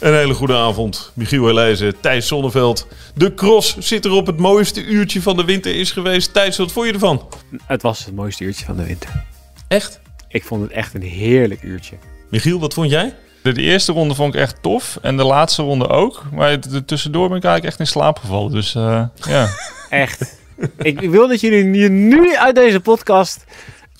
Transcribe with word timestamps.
Een 0.00 0.14
hele 0.14 0.34
goede 0.34 0.54
avond. 0.56 1.10
Michiel 1.14 1.48
Elijzen, 1.48 2.00
Thijs 2.00 2.26
Zonneveld. 2.26 2.86
De 3.14 3.34
cross 3.34 3.76
zit 3.78 4.04
er 4.04 4.10
op 4.10 4.26
het 4.26 4.38
mooiste 4.38 4.84
uurtje 4.84 5.22
van 5.22 5.36
de 5.36 5.44
winter 5.44 5.74
is 5.74 5.90
geweest. 5.90 6.32
Thijs, 6.32 6.56
wat 6.56 6.72
vond 6.72 6.86
je 6.86 6.92
ervan? 6.92 7.28
Het 7.66 7.82
was 7.82 8.04
het 8.04 8.14
mooiste 8.14 8.44
uurtje 8.44 8.64
van 8.64 8.76
de 8.76 8.84
winter. 8.84 9.24
Echt? 9.68 10.00
Ik 10.28 10.44
vond 10.44 10.62
het 10.62 10.70
echt 10.70 10.94
een 10.94 11.02
heerlijk 11.02 11.62
uurtje. 11.62 11.96
Michiel, 12.30 12.60
wat 12.60 12.74
vond 12.74 12.90
jij? 12.90 13.14
De, 13.42 13.52
de 13.52 13.62
eerste 13.62 13.92
ronde 13.92 14.14
vond 14.14 14.34
ik 14.34 14.40
echt 14.40 14.62
tof. 14.62 14.98
En 15.02 15.16
de 15.16 15.24
laatste 15.24 15.62
ronde 15.62 15.88
ook. 15.88 16.22
Maar 16.32 16.50
het- 16.50 16.86
tussendoor 16.86 17.28
ben 17.28 17.36
ik 17.36 17.44
eigenlijk 17.44 17.72
echt 17.72 17.88
in 17.88 17.92
slaap 18.00 18.18
gevallen. 18.18 18.52
Dus 18.52 18.74
eh, 18.74 19.04
ja. 19.14 19.48
Echt. 19.90 20.38
ik 20.78 21.00
wil 21.00 21.28
dat 21.28 21.40
jullie 21.40 21.72
je 21.74 21.88
nu 21.88 22.36
uit 22.36 22.54
deze 22.54 22.80
podcast 22.80 23.44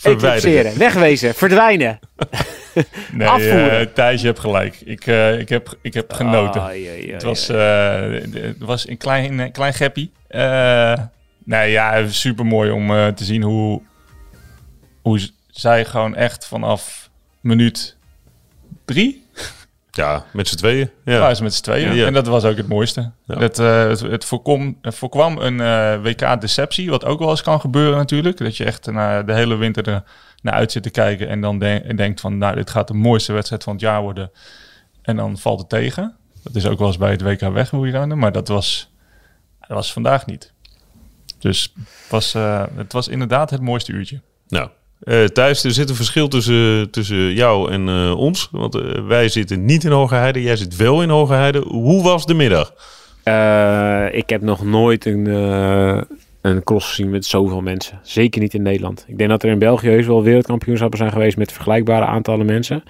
eclipseren. 0.03 0.79
Wegwezen. 0.79 1.35
Verdwijnen. 1.35 1.99
Nee, 3.13 3.29
Afvoeren. 3.29 3.81
eh, 3.81 3.87
Thijs, 3.95 4.21
je 4.21 4.27
hebt 4.27 4.39
gelijk. 4.39 4.81
Ik, 4.85 5.07
eh, 5.07 5.39
ik, 5.39 5.49
heb, 5.49 5.79
ik 5.81 5.95
heb 5.95 6.13
genoten. 6.13 6.63
Het, 7.13 7.23
was, 7.23 7.49
eh, 7.49 8.11
het 8.33 8.59
was 8.59 8.89
een 8.89 8.97
klein, 8.97 9.39
een 9.39 9.53
klein 9.53 9.75
geppie. 9.75 10.13
Nee, 11.45 11.71
ja, 11.71 12.09
super 12.09 12.47
mooi 12.47 12.71
om 12.71 13.15
te 13.15 13.25
zien 13.25 13.43
hoe, 13.43 13.83
hoe 15.03 15.31
zij 15.51 15.85
gewoon 15.85 16.15
echt 16.15 16.47
vanaf 16.47 17.11
minuut 17.41 17.97
drie 18.85 19.26
Ja, 19.97 20.25
met 20.33 20.49
z'n 20.49 20.57
tweeën. 20.57 20.91
Ja. 21.05 21.35
ze 21.35 21.43
met 21.43 21.55
z'n 21.55 21.63
tweeën. 21.63 21.95
Ja. 21.95 22.07
En 22.07 22.13
dat 22.13 22.27
was 22.27 22.45
ook 22.45 22.57
het 22.57 22.69
mooiste. 22.69 23.11
Ja. 23.25 23.39
Het, 23.39 23.59
eh, 23.59 23.89
het, 23.89 24.01
het, 24.01 24.25
voorkom, 24.25 24.79
voorkwam 24.83 25.39
een 25.39 25.61
eh, 25.61 26.03
WK-deceptie, 26.03 26.91
wat 26.91 27.05
ook 27.05 27.19
wel 27.19 27.31
eens 27.31 27.43
kan 27.43 27.61
gebeuren 27.61 27.97
natuurlijk. 27.97 28.37
Dat 28.37 28.57
je 28.57 28.65
echt 28.65 28.87
naar 28.87 29.27
de 29.27 29.33
hele 29.35 29.55
winter 29.55 29.89
er 29.89 30.03
naar 30.43 30.55
uit 30.55 30.73
zit 30.73 30.83
te 30.83 30.91
kijken 30.91 31.29
en 31.29 31.41
dan 31.41 31.59
de- 31.59 31.93
denkt 31.97 32.21
van, 32.21 32.39
nou, 32.39 32.55
dit 32.55 32.71
gaat 32.71 32.89
de 32.89 32.95
mooiste 32.95 33.33
wedstrijd 33.33 33.63
van 33.65 33.73
het 33.73 33.83
jaar 33.83 34.03
worden. 34.03 34.31
En 35.03 35.17
dan 35.17 35.39
valt 35.39 35.59
het 35.59 35.69
tegen. 35.69 36.17
Dat 36.43 36.55
is 36.55 36.67
ook 36.67 36.79
wel 36.79 36.87
eens 36.87 36.99
bij 36.99 37.11
het 37.11 37.23
WK 37.23 37.41
wegwielrennen, 37.41 38.19
maar 38.19 38.33
dat 38.33 38.49
was, 38.49 38.93
dat 39.61 39.69
was 39.77 39.93
vandaag 39.93 40.27
niet. 40.27 40.53
Dus 41.39 41.73
was, 42.09 42.35
eh, 42.35 42.65
het 42.77 42.93
was 42.93 43.09
inderdaad 43.09 43.51
het 43.51 43.61
mooiste 43.61 43.93
uurtje. 43.93 44.21
Nou, 44.49 44.69
eh, 45.01 45.25
Thijs, 45.25 45.65
er 45.65 45.71
zit 45.71 45.89
een 45.89 45.95
verschil 45.95 46.29
tussen, 46.29 46.91
tussen 46.91 47.33
jou 47.33 47.71
en 47.73 47.89
eh, 47.89 48.17
ons. 48.17 48.49
Want 48.51 48.75
eh, 48.75 49.07
wij 49.07 49.29
zitten 49.29 49.65
niet 49.65 49.85
in 49.85 49.91
Hoge 49.91 50.15
Heide. 50.15 50.43
Jij 50.43 50.57
zit 50.57 50.77
wel 50.77 51.03
in 51.03 51.09
Hoge 51.09 51.33
Heide. 51.33 51.59
Hoe 51.59 52.03
was 52.03 52.27
de 52.27 52.35
middag? 52.35 52.73
Ik 54.13 54.29
heb 54.31 54.43
nog 54.43 54.65
nooit 54.65 55.05
een, 55.07 55.27
een 56.41 56.65
cross 56.65 56.89
gezien 56.89 57.11
met 57.11 57.25
zoveel 57.25 57.61
mensen. 57.61 58.01
Zeker 58.03 58.41
niet 58.41 58.55
in 58.55 58.63
Nederland. 58.63 59.05
Ik 59.09 59.19
denk 59.19 59.31
dat 59.31 59.43
er 59.43 59.51
in 59.51 59.59
België 59.59 59.89
heus 59.89 60.07
wel 60.07 60.23
wereldkampioenschappen 60.23 60.99
zijn 60.99 61.13
geweest 61.13 61.37
met 61.37 61.53
vergelijkbare 61.53 62.05
aantallen 62.05 62.47
mensen. 62.47 62.83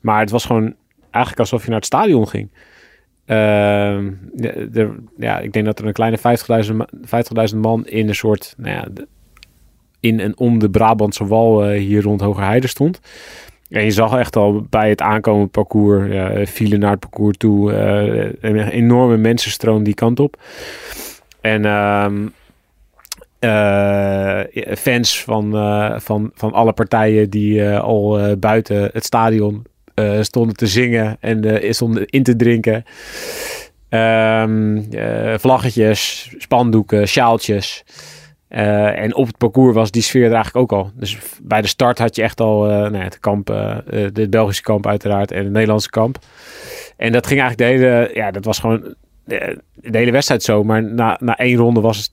Maar 0.00 0.20
het 0.20 0.30
was 0.30 0.44
gewoon 0.44 0.74
eigenlijk 1.10 1.38
alsof 1.38 1.62
je 1.62 1.68
naar 1.68 1.78
het 1.78 1.86
stadion 1.86 2.28
ging. 2.28 2.50
Ehm, 3.26 4.10
ja, 5.18 5.38
ik 5.38 5.52
denk 5.52 5.64
dat 5.64 5.78
er 5.78 5.86
een 5.86 5.92
kleine 5.92 6.18
50.000 6.18 6.74
ma- 6.76 6.88
50.000 7.52 7.56
man 7.56 7.86
in 7.86 8.08
een 8.08 8.14
soort, 8.14 8.54
nou 8.56 8.74
ja, 8.74 9.04
in 10.00 10.20
en 10.20 10.38
om 10.38 10.58
de 10.58 10.70
Brabantse 10.70 11.26
wal 11.26 11.64
eh, 11.64 11.78
hier 11.78 12.02
rond 12.02 12.20
Hogerheide 12.20 12.66
stond. 12.66 13.00
En 13.68 13.84
je 13.84 13.90
zag 13.90 14.18
echt 14.18 14.36
al 14.36 14.66
bij 14.70 14.88
het 14.88 15.00
aankomend 15.00 15.50
parcours, 15.50 16.12
ja, 16.12 16.46
file 16.46 16.76
naar 16.76 16.90
het 16.90 17.00
parcours 17.00 17.36
toe, 17.36 17.72
eh, 17.72 18.50
een 18.50 18.68
enorme 18.68 19.16
mensenstroom 19.16 19.82
die 19.82 19.94
kant 19.94 20.20
op. 20.20 20.36
En 21.40 21.64
ehm, 21.64 22.26
eh, 23.38 24.40
fans 24.76 25.22
van, 25.22 25.56
eh, 25.56 25.94
van, 25.98 26.30
van 26.34 26.52
alle 26.52 26.72
partijen 26.72 27.30
die 27.30 27.64
eh, 27.64 27.80
al 27.80 28.18
eh, 28.18 28.32
buiten 28.38 28.90
het 28.92 29.04
stadion 29.04 29.66
eh, 29.94 30.22
stonden 30.22 30.56
te 30.56 30.66
zingen 30.66 31.16
en 31.20 31.60
eh, 31.60 31.72
stonden 31.72 32.06
in 32.06 32.22
te 32.22 32.36
drinken. 32.36 32.84
Ehm, 33.88 34.76
eh, 34.90 35.34
vlaggetjes, 35.38 36.30
spandoeken, 36.38 37.08
sjaaltjes. 37.08 37.84
Eh, 38.50 38.98
en 38.98 39.14
op 39.14 39.26
het 39.26 39.38
parcours 39.38 39.74
was 39.74 39.90
die 39.90 40.02
sfeer 40.02 40.24
er 40.24 40.32
eigenlijk 40.32 40.72
ook 40.72 40.78
al. 40.78 40.90
Dus 40.94 41.18
bij 41.42 41.60
de 41.60 41.68
start 41.68 41.98
had 41.98 42.16
je 42.16 42.22
echt 42.22 42.40
al 42.40 42.68
eh, 42.68 42.76
nou 42.76 42.96
ja, 42.96 43.02
het 43.02 43.18
kamp, 43.18 43.48
het 43.88 44.30
Belgische 44.30 44.62
kamp 44.62 44.86
uiteraard 44.86 45.30
en 45.30 45.44
het 45.44 45.52
Nederlandse 45.52 45.90
kamp. 45.90 46.18
En 46.96 47.12
dat 47.12 47.26
ging 47.26 47.40
eigenlijk 47.40 47.70
de 47.70 47.76
hele, 47.76 48.10
ja, 48.14 48.30
dat 48.30 48.44
was 48.44 48.58
gewoon 48.58 48.94
de 49.74 49.98
hele 49.98 50.10
wedstrijd 50.10 50.42
zo. 50.42 50.64
Maar 50.64 50.82
na, 50.82 51.18
na 51.20 51.36
één 51.36 51.56
ronde 51.56 51.80
was 51.80 51.96
het 51.96 52.10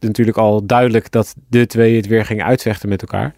natuurlijk 0.00 0.36
al 0.36 0.66
duidelijk 0.66 1.10
dat 1.10 1.34
de 1.48 1.66
twee 1.66 1.96
het 1.96 2.06
weer 2.06 2.24
gingen 2.24 2.44
uitvechten 2.44 2.88
met 2.88 3.00
elkaar. 3.00 3.34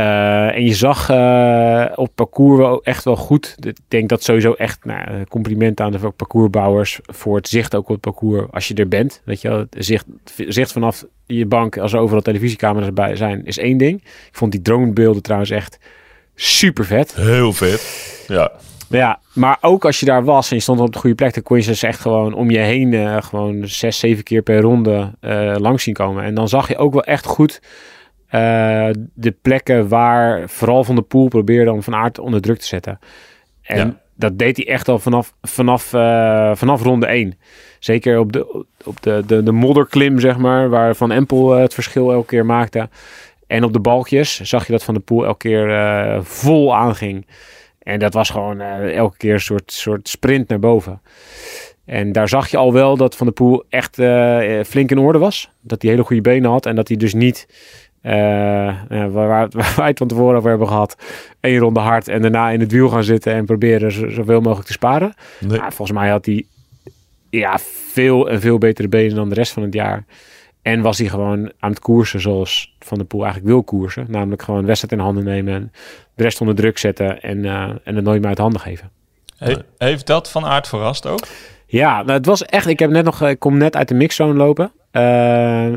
Eh, 0.00 0.56
en 0.56 0.64
je 0.64 0.74
zag 0.74 1.10
eh, 1.10 1.84
op 1.94 2.10
parcours 2.14 2.58
wel 2.58 2.82
echt 2.84 3.04
wel 3.04 3.16
goed. 3.16 3.56
Ik 3.60 3.76
denk 3.88 4.08
dat 4.08 4.22
sowieso 4.22 4.52
echt 4.52 4.84
nou, 4.84 5.24
complimenten 5.24 5.84
aan 5.84 5.92
de 5.92 6.10
parcoursbouwers 6.10 7.00
voor 7.02 7.36
het 7.36 7.48
zicht 7.48 7.74
ook 7.74 7.82
op 7.82 7.88
het 7.88 8.00
parcours 8.00 8.46
als 8.50 8.68
je 8.68 8.74
er 8.74 8.88
bent. 8.88 9.22
Weet 9.24 9.40
je, 9.40 9.48
wel. 9.48 9.58
het 9.58 9.76
zicht, 9.78 10.04
zicht 10.48 10.72
vanaf 10.72 11.04
je 11.26 11.46
bank 11.46 11.78
als 11.78 11.92
er 11.92 11.98
overal 11.98 12.22
televisiecamera's 12.22 12.92
bij 12.92 13.16
zijn 13.16 13.44
is 13.44 13.58
één 13.58 13.78
ding. 13.78 14.00
Ik 14.02 14.28
vond 14.36 14.52
die 14.52 14.62
dronebeelden 14.62 15.22
trouwens 15.22 15.50
echt 15.50 15.78
super 16.34 16.84
vet. 16.84 17.14
Heel 17.14 17.52
vet. 17.52 18.24
Ja. 18.28 18.52
Maar 18.88 19.00
ja, 19.00 19.20
maar 19.32 19.58
ook 19.60 19.84
als 19.84 20.00
je 20.00 20.06
daar 20.06 20.24
was 20.24 20.50
en 20.50 20.56
je 20.56 20.62
stond 20.62 20.80
op 20.80 20.92
de 20.92 20.98
goede 20.98 21.16
plek, 21.16 21.34
dan 21.34 21.42
kon 21.42 21.56
je 21.56 21.62
ze 21.62 21.70
dus 21.70 21.82
echt 21.82 22.00
gewoon 22.00 22.34
om 22.34 22.50
je 22.50 22.58
heen 22.58 22.94
eh, 22.94 23.22
gewoon 23.22 23.68
zes, 23.68 23.98
zeven 23.98 24.24
keer 24.24 24.42
per 24.42 24.60
ronde 24.60 25.10
langs 25.56 25.82
zien 25.82 25.94
komen. 25.94 26.24
En 26.24 26.34
dan 26.34 26.48
zag 26.48 26.68
je 26.68 26.76
ook 26.76 26.92
wel 26.92 27.04
echt 27.04 27.26
goed 27.26 27.60
eh, 28.30 28.88
de 29.14 29.30
plekken 29.42 29.88
waar 29.88 30.48
vooral 30.48 30.84
Van 30.84 30.94
de 30.94 31.02
Poel 31.02 31.28
probeerde 31.28 31.72
om 31.72 31.82
Van 31.82 31.94
Aert 31.94 32.18
onder 32.18 32.40
druk 32.40 32.58
te 32.58 32.66
zetten. 32.66 32.98
En 33.62 33.86
Ja. 33.86 34.00
dat 34.14 34.38
deed 34.38 34.56
hij 34.56 34.66
echt 34.68 34.88
al 34.88 34.98
vanaf, 34.98 35.34
vanaf, 35.42 35.92
eh, 35.92 36.54
vanaf 36.54 36.82
ronde 36.82 37.06
1. 37.06 37.38
Zeker 37.78 38.18
op, 38.18 38.32
de, 38.32 38.64
op 38.84 39.02
de, 39.02 39.22
de, 39.26 39.42
de 39.42 39.52
modderklim, 39.52 40.18
zeg 40.20 40.38
maar, 40.38 40.68
waar 40.68 40.94
Van 40.94 41.10
Empel 41.12 41.54
eh, 41.54 41.60
het 41.60 41.74
verschil 41.74 42.12
elke 42.12 42.26
keer 42.26 42.46
maakte. 42.46 42.88
En 43.46 43.64
op 43.64 43.72
de 43.72 43.80
balkjes 43.80 44.40
zag 44.40 44.66
je 44.66 44.72
dat 44.72 44.84
Van 44.84 44.94
de 44.94 45.00
Poel 45.00 45.24
elke 45.26 45.48
keer 45.48 46.24
vol 46.24 46.76
aanging. 46.76 47.26
En 47.82 47.98
dat 47.98 48.14
was 48.14 48.30
gewoon 48.30 48.60
elke 48.60 49.16
keer 49.16 49.32
een 49.32 49.40
soort, 49.40 49.72
soort 49.72 50.08
sprint 50.08 50.48
naar 50.48 50.58
boven. 50.58 51.00
En 51.84 52.12
daar 52.12 52.28
zag 52.28 52.48
je 52.48 52.56
al 52.56 52.72
wel 52.72 52.96
dat 52.96 53.16
Van 53.16 53.26
der 53.26 53.34
Poel 53.34 53.64
echt 53.68 53.98
eh, 53.98 54.60
flink 54.66 54.90
in 54.90 54.98
orde 54.98 55.18
was. 55.18 55.50
Dat 55.60 55.82
hij 55.82 55.90
hele 55.90 56.02
goede 56.04 56.22
benen 56.22 56.50
had. 56.50 56.66
En 56.66 56.74
dat 56.76 56.88
hij 56.88 56.96
dus 56.96 57.14
niet, 57.14 57.46
eh, 58.00 58.12
waar, 58.88 59.10
waar, 59.10 59.48
waar 59.58 59.72
wij 59.76 59.86
het 59.88 59.98
van 59.98 60.08
tevoren 60.08 60.36
over 60.36 60.50
hebben 60.50 60.68
gehad, 60.68 60.96
één 61.40 61.58
ronde 61.58 61.80
hard 61.80 62.08
en 62.08 62.22
daarna 62.22 62.50
in 62.50 62.60
het 62.60 62.72
wiel 62.72 62.88
gaan 62.88 63.04
zitten 63.04 63.32
en 63.32 63.44
proberen 63.44 63.92
zo- 63.92 64.08
zoveel 64.08 64.40
mogelijk 64.40 64.66
te 64.66 64.72
sparen. 64.72 65.14
Nee. 65.40 65.58
Volgens 65.60 65.92
mij 65.92 66.08
had 66.10 66.26
hij 66.26 66.44
ja, 67.30 67.58
veel 67.92 68.28
en 68.30 68.40
veel 68.40 68.58
betere 68.58 68.88
benen 68.88 69.14
dan 69.16 69.28
de 69.28 69.34
rest 69.34 69.52
van 69.52 69.62
het 69.62 69.74
jaar. 69.74 70.04
En 70.62 70.80
was 70.80 70.98
hij 70.98 71.08
gewoon 71.08 71.52
aan 71.58 71.70
het 71.70 71.78
koersen 71.80 72.20
zoals 72.20 72.74
Van 72.78 72.98
der 72.98 73.06
Poel 73.06 73.22
eigenlijk 73.22 73.52
wil 73.52 73.62
koersen. 73.62 74.06
Namelijk 74.08 74.42
gewoon 74.42 74.64
wedstrijd 74.66 74.92
in 74.94 74.98
handen 75.06 75.24
nemen 75.24 75.54
en 75.54 75.72
de 76.14 76.22
rest 76.22 76.40
onder 76.40 76.54
druk 76.56 76.78
zetten 76.78 77.22
en, 77.22 77.44
eh, 77.44 77.62
en 77.84 77.94
het 77.96 78.04
nooit 78.04 78.20
meer 78.20 78.28
uit 78.28 78.38
handen 78.38 78.60
geven. 78.60 78.90
He- 79.36 79.56
heeft 79.78 80.06
dat 80.06 80.30
van 80.30 80.44
aard 80.44 80.68
verrast 80.68 81.06
ook? 81.06 81.26
Ja, 81.66 81.96
nou, 82.02 82.10
het 82.12 82.26
was 82.26 82.44
echt. 82.44 82.66
Ik 82.66 82.78
heb 82.78 82.90
net 82.90 83.04
nog, 83.04 83.22
ik 83.22 83.38
kom 83.38 83.56
net 83.56 83.76
uit 83.76 83.88
de 83.88 83.94
mixzone 83.94 84.34
lopen. 84.34 84.72
Eh, 84.90 85.72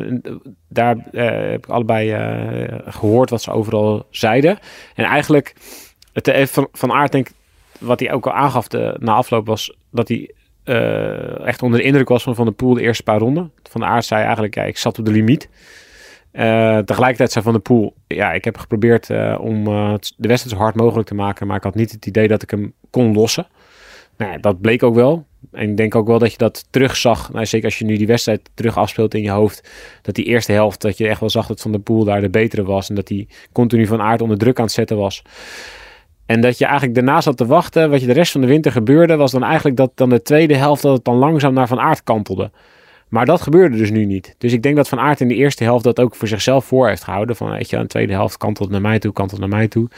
daar 0.68 0.97
eh, 1.12 1.51
heb 1.51 1.66
ik 1.66 1.72
allebei 1.72 2.12
eh, 2.12 2.79
gehoord 2.85 3.29
wat 3.29 3.41
ze 3.41 3.51
overal 3.51 4.07
zeiden. 4.09 4.59
En 4.96 5.06
eigenlijk, 5.06 5.56
het 6.13 6.50
van, 6.50 6.68
van 6.72 6.91
aard 6.91 7.12
denk 7.12 7.28
wat 7.79 8.00
hij 8.00 8.12
ook 8.12 8.25
al 8.25 8.34
aangaf 8.34 8.68
de, 8.68 8.96
na 9.00 9.13
afloop 9.13 9.46
was 9.46 9.78
dat 9.91 10.07
hij 10.07 10.31
echt 11.46 11.62
onder 11.62 11.79
de 11.79 11.85
indruk 11.85 12.07
was 12.09 12.24
van 12.24 12.35
Van 12.35 12.46
der 12.46 12.53
Poel 12.53 12.74
de 12.74 12.81
eerste 12.81 13.03
paar 13.03 13.19
ronden. 13.19 13.51
Van 13.69 13.81
de 13.81 14.01
zei 14.01 14.22
eigenlijk, 14.24 14.56
ja, 14.56 14.63
ik 14.63 14.78
zat 14.78 15.00
op 15.00 15.06
de 15.06 15.12
limiet. 15.12 15.50
Tegelijkertijd 16.85 17.31
zei 17.31 17.44
Van 17.44 17.53
der 17.53 17.62
Poel, 17.62 17.94
ja, 18.07 18.31
ik 18.31 18.44
heb 18.44 18.57
geprobeerd 18.57 19.09
om 19.39 19.63
de 19.63 20.27
wedstrijd 20.27 20.50
zo 20.50 20.57
hard 20.57 20.75
mogelijk 20.75 21.07
te 21.07 21.16
maken, 21.16 21.48
maar 21.48 21.57
ik 21.57 21.63
had 21.63 21.75
niet 21.75 21.92
het 21.92 22.06
idee 22.06 22.27
dat 22.27 22.42
ik 22.42 22.50
hem 22.50 22.74
kon 22.89 23.13
lossen. 23.13 23.48
Nou, 24.18 24.39
dat 24.39 24.62
bleek 24.62 24.83
ook 24.83 24.95
wel. 24.95 25.25
En 25.51 25.69
ik 25.69 25.78
denk 25.78 25.95
ook 25.95 26.07
wel 26.07 26.19
dat 26.19 26.31
je 26.31 26.38
dat 26.38 26.66
terugzag. 26.69 27.31
Nou, 27.31 27.45
zeker 27.45 27.66
als 27.66 27.80
je 27.80 27.86
nu 27.86 27.98
die 27.98 28.07
wedstrijd 28.07 28.50
terug 28.54 28.78
afspeelt 28.78 29.13
in 29.13 29.22
je 29.22 29.30
hoofd. 29.30 29.69
Dat 30.01 30.16
die 30.16 30.25
eerste 30.25 30.51
helft, 30.51 30.81
dat 30.81 30.98
je 30.98 31.07
echt 31.07 31.19
wel 31.19 31.30
zag 31.30 31.48
dat 31.48 31.62
Van 31.62 31.72
der 31.72 31.81
Poel 31.81 32.04
daar 32.04 32.22
de 32.22 32.30
betere 32.30 32.63
was. 32.63 32.90
En 32.90 32.95
dat 32.95 33.10
hij 33.10 33.28
continu 33.51 33.88
van 33.88 34.01
aard 34.01 34.22
onder 34.22 34.38
druk 34.38 34.57
aan 34.57 34.66
het 34.66 34.74
zetten 34.74 34.98
was. 34.98 35.22
En 36.25 36.42
dat 36.42 36.57
je 36.57 36.66
eigenlijk 36.66 36.95
daarna 36.95 37.22
zat 37.22 37.38
te 37.38 37.45
wachten. 37.45 37.90
Wat 37.90 38.01
je 38.01 38.07
de 38.07 38.13
rest 38.13 38.31
van 38.31 38.42
de 38.42 38.48
winter 38.48 38.72
gebeurde, 38.72 39.16
was 39.16 39.31
dan 39.31 39.44
eigenlijk 39.44 39.75
dat 39.75 39.92
dan 39.95 40.10
de 40.10 40.22
tweede 40.22 40.56
helft 40.56 40.81
dat 40.81 40.94
het 40.94 41.06
dan 41.06 41.16
langzaam 41.16 41.54
naar 41.54 41.68
Van 41.68 41.80
Aert 41.80 42.04
kantelde. 42.04 42.51
Maar 43.13 43.25
dat 43.25 43.42
gebeurde 43.42 43.78
dus 43.78 43.92
nu 43.92 44.06
niet. 44.06 44.36
Dus 44.38 44.54
ik 44.54 44.63
denk 44.63 44.75
dat 44.75 44.88
Van 44.88 45.00
Aert 45.00 45.22
in 45.22 45.28
de 45.28 45.36
eerste 45.36 45.63
helft 45.63 45.84
dat 45.84 46.00
ook 46.00 46.16
voor 46.16 46.28
zichzelf 46.28 46.66
voor 46.66 46.88
heeft 46.88 47.04
gehouden. 47.04 47.36
Van 47.36 47.50
weet 47.50 47.69
je, 47.69 47.78
de 47.78 47.88
tweede 47.88 48.13
helft 48.13 48.38
kantelt 48.38 48.69
naar 48.69 48.81
mij 48.81 49.00
toe, 49.00 49.13
kantelt 49.13 49.40
naar 49.40 49.50
mij 49.50 49.68
toe. 49.68 49.90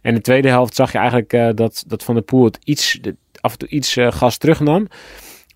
En 0.00 0.14
de 0.14 0.20
tweede 0.20 0.48
helft 0.48 0.74
zag 0.74 0.92
je 0.92 0.98
eigenlijk 0.98 1.32
eh, 1.32 1.48
dat, 1.54 1.84
dat 1.86 2.04
Van 2.04 2.14
der 2.14 2.22
Poel 2.22 2.44
het 2.44 2.58
iets, 2.64 3.00
af 3.40 3.52
en 3.52 3.58
toe 3.58 3.68
iets 3.68 3.96
eh, 3.96 4.12
gas 4.12 4.36
terugnam. 4.36 4.88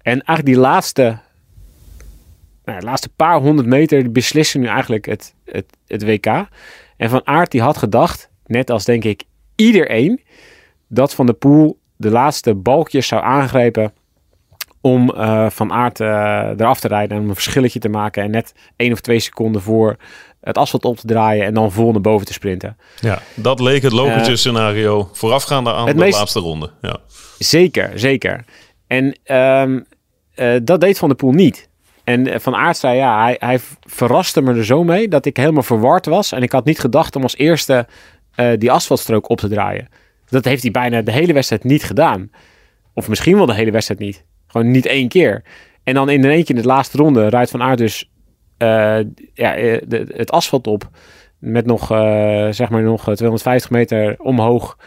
En 0.03 0.23
eigenlijk 0.23 0.47
die 0.47 0.57
laatste, 0.57 1.19
nou, 2.65 2.79
de 2.79 2.85
laatste 2.85 3.09
paar 3.09 3.41
honderd 3.41 3.69
meter 3.69 4.13
beslissen 4.13 4.61
nu 4.61 4.67
eigenlijk 4.67 5.07
het, 5.07 5.35
het, 5.45 5.77
het 5.87 6.05
WK. 6.05 6.27
En 6.97 7.11
Van 7.11 7.27
Aert 7.27 7.51
die 7.51 7.63
had 7.63 7.77
gedacht, 7.77 8.31
net 8.47 8.71
als 8.71 8.85
denk 8.85 9.05
ik 9.05 9.23
iedereen, 9.57 10.23
dat 10.89 11.15
Van 11.15 11.27
der 11.27 11.35
Poel 11.35 11.79
de 11.97 12.11
laatste 12.11 12.55
balkjes 12.55 13.07
zou 13.07 13.23
aangrijpen 13.23 13.93
om 14.81 15.11
eh, 15.11 15.51
Van 15.51 15.73
Aert 15.73 16.01
uh, 16.01 16.09
eraf 16.57 16.81
te 16.81 16.89
rijden 16.89 17.17
en 17.17 17.23
om 17.23 17.29
een 17.29 17.35
verschilletje 17.35 17.79
te 17.79 17.89
maken 17.89 18.23
en 18.23 18.31
net 18.31 18.55
één 18.77 18.93
of 18.93 19.01
twee 19.01 19.19
seconden 19.19 19.63
voor 19.63 19.97
het 20.43 20.59
asfalt 20.59 20.85
op 20.85 20.97
te 20.97 21.07
draaien 21.07 21.45
en 21.45 21.55
dan 21.55 21.73
vol 21.73 21.93
naar 21.93 22.01
boven 22.01 22.27
te 22.27 22.33
sprinten. 22.33 22.77
Ja, 23.01 23.19
dat 23.35 23.61
leek 23.61 23.83
het 23.83 23.93
logische 23.93 24.31
uh, 24.31 24.37
scenario 24.37 25.09
voorafgaande 25.13 25.73
aan 25.73 25.87
de 25.87 25.95
meest... 25.95 26.19
laatste 26.19 26.41
ronde. 26.41 26.71
Ja. 26.81 26.97
Zeker, 27.39 27.91
zeker. 27.95 28.45
En 28.87 29.19
um, 29.37 29.87
dat 30.65 30.81
deed 30.81 30.99
Van 30.99 31.09
der 31.09 31.17
Poel 31.17 31.33
niet. 31.33 31.69
En 32.05 32.41
Van 32.41 32.55
Aert 32.55 32.77
zei, 32.77 32.97
ja, 32.97 33.23
hij, 33.23 33.37
hij, 33.39 33.61
verraste 33.81 34.43
me 34.43 34.55
er 34.55 34.65
zo 34.65 34.85
mee 34.85 35.09
dat 35.09 35.27
ik 35.27 35.37
helemaal 35.37 35.63
verward 35.63 36.07
was. 36.07 36.33
En 36.33 36.43
ik 36.43 36.53
had 36.53 36.65
niet 36.65 36.81
gedacht 36.81 37.17
om 37.17 37.23
als 37.23 37.37
eerste 37.37 37.87
die 38.59 38.71
asfaltstrook 38.71 39.29
op 39.29 39.39
te 39.39 39.49
draaien. 39.49 39.89
Dat 40.29 40.45
heeft 40.45 40.63
hij 40.63 40.71
bijna 40.71 41.03
de 41.03 41.13
hele 41.13 41.33
wedstrijd 41.33 41.65
niet 41.65 41.85
gedaan. 41.85 42.31
Of 42.95 43.09
misschien 43.09 43.37
wel 43.37 43.47
de 43.47 43.55
hele 43.55 43.71
wedstrijd 43.71 44.01
niet. 44.01 44.25
Gewoon 44.47 44.71
niet 44.71 44.87
één 44.87 45.09
keer. 45.09 45.43
En 45.85 45.95
dan 45.95 46.11
in 46.11 46.25
één 46.25 46.45
keer 46.45 46.55
in 46.55 46.63
de 46.63 46.69
laatste 46.69 46.97
ronde 46.97 47.29
rijdt 47.29 47.51
Van 47.51 47.63
Aert 47.63 47.79
dus 47.79 48.11
ja, 49.35 49.55
de, 49.87 50.13
het 50.15 50.31
asfalt 50.31 50.67
op. 50.67 50.89
Met 51.39 51.67
nog, 51.67 51.93
uh, 51.93 51.99
zeg 52.51 52.71
maar 52.71 52.83
nog 52.83 53.03
250 53.15 53.71
meter 53.71 54.15
omhoog 54.19 54.79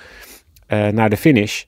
naar 0.68 1.10
de 1.10 1.18
finish. 1.18 1.64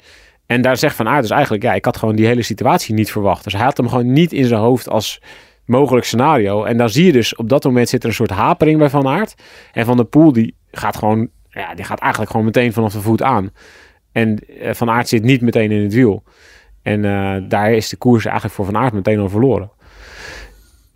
En 0.47 0.61
daar 0.61 0.77
zegt 0.77 0.95
Van 0.95 1.07
Aert 1.07 1.21
dus 1.21 1.31
eigenlijk... 1.31 1.63
Ja, 1.63 1.73
ik 1.73 1.85
had 1.85 1.97
gewoon 1.97 2.15
die 2.15 2.25
hele 2.25 2.41
situatie 2.41 2.93
niet 2.93 3.11
verwacht. 3.11 3.43
Dus 3.43 3.53
hij 3.53 3.63
had 3.63 3.77
hem 3.77 3.89
gewoon 3.89 4.13
niet 4.13 4.33
in 4.33 4.45
zijn 4.45 4.61
hoofd 4.61 4.89
als 4.89 5.21
mogelijk 5.65 6.05
scenario. 6.05 6.63
En 6.63 6.77
dan 6.77 6.89
zie 6.89 7.05
je 7.05 7.11
dus 7.11 7.35
op 7.35 7.49
dat 7.49 7.63
moment 7.63 7.89
zit 7.89 8.03
er 8.03 8.09
een 8.09 8.15
soort 8.15 8.29
hapering 8.29 8.79
bij 8.79 8.89
Van 8.89 9.07
Aert. 9.07 9.35
En 9.71 9.85
Van 9.85 9.97
der 9.97 10.05
Poel 10.05 10.31
die 10.31 10.55
gaat 10.71 10.97
gewoon... 10.97 11.29
Ja, 11.49 11.75
die 11.75 11.85
gaat 11.85 11.99
eigenlijk 11.99 12.31
gewoon 12.31 12.45
meteen 12.45 12.73
vanaf 12.73 12.93
de 12.93 13.01
voet 13.01 13.21
aan. 13.21 13.49
En 14.11 14.39
Van 14.71 14.89
Aert 14.89 15.07
zit 15.07 15.23
niet 15.23 15.41
meteen 15.41 15.71
in 15.71 15.83
het 15.83 15.93
wiel. 15.93 16.23
En 16.81 17.01
daar 17.47 17.71
is 17.71 17.89
de 17.89 17.97
koers 17.97 18.25
eigenlijk 18.25 18.55
voor 18.55 18.65
Van 18.65 18.77
Aert 18.77 18.93
meteen 18.93 19.19
al 19.19 19.29
verloren. 19.29 19.71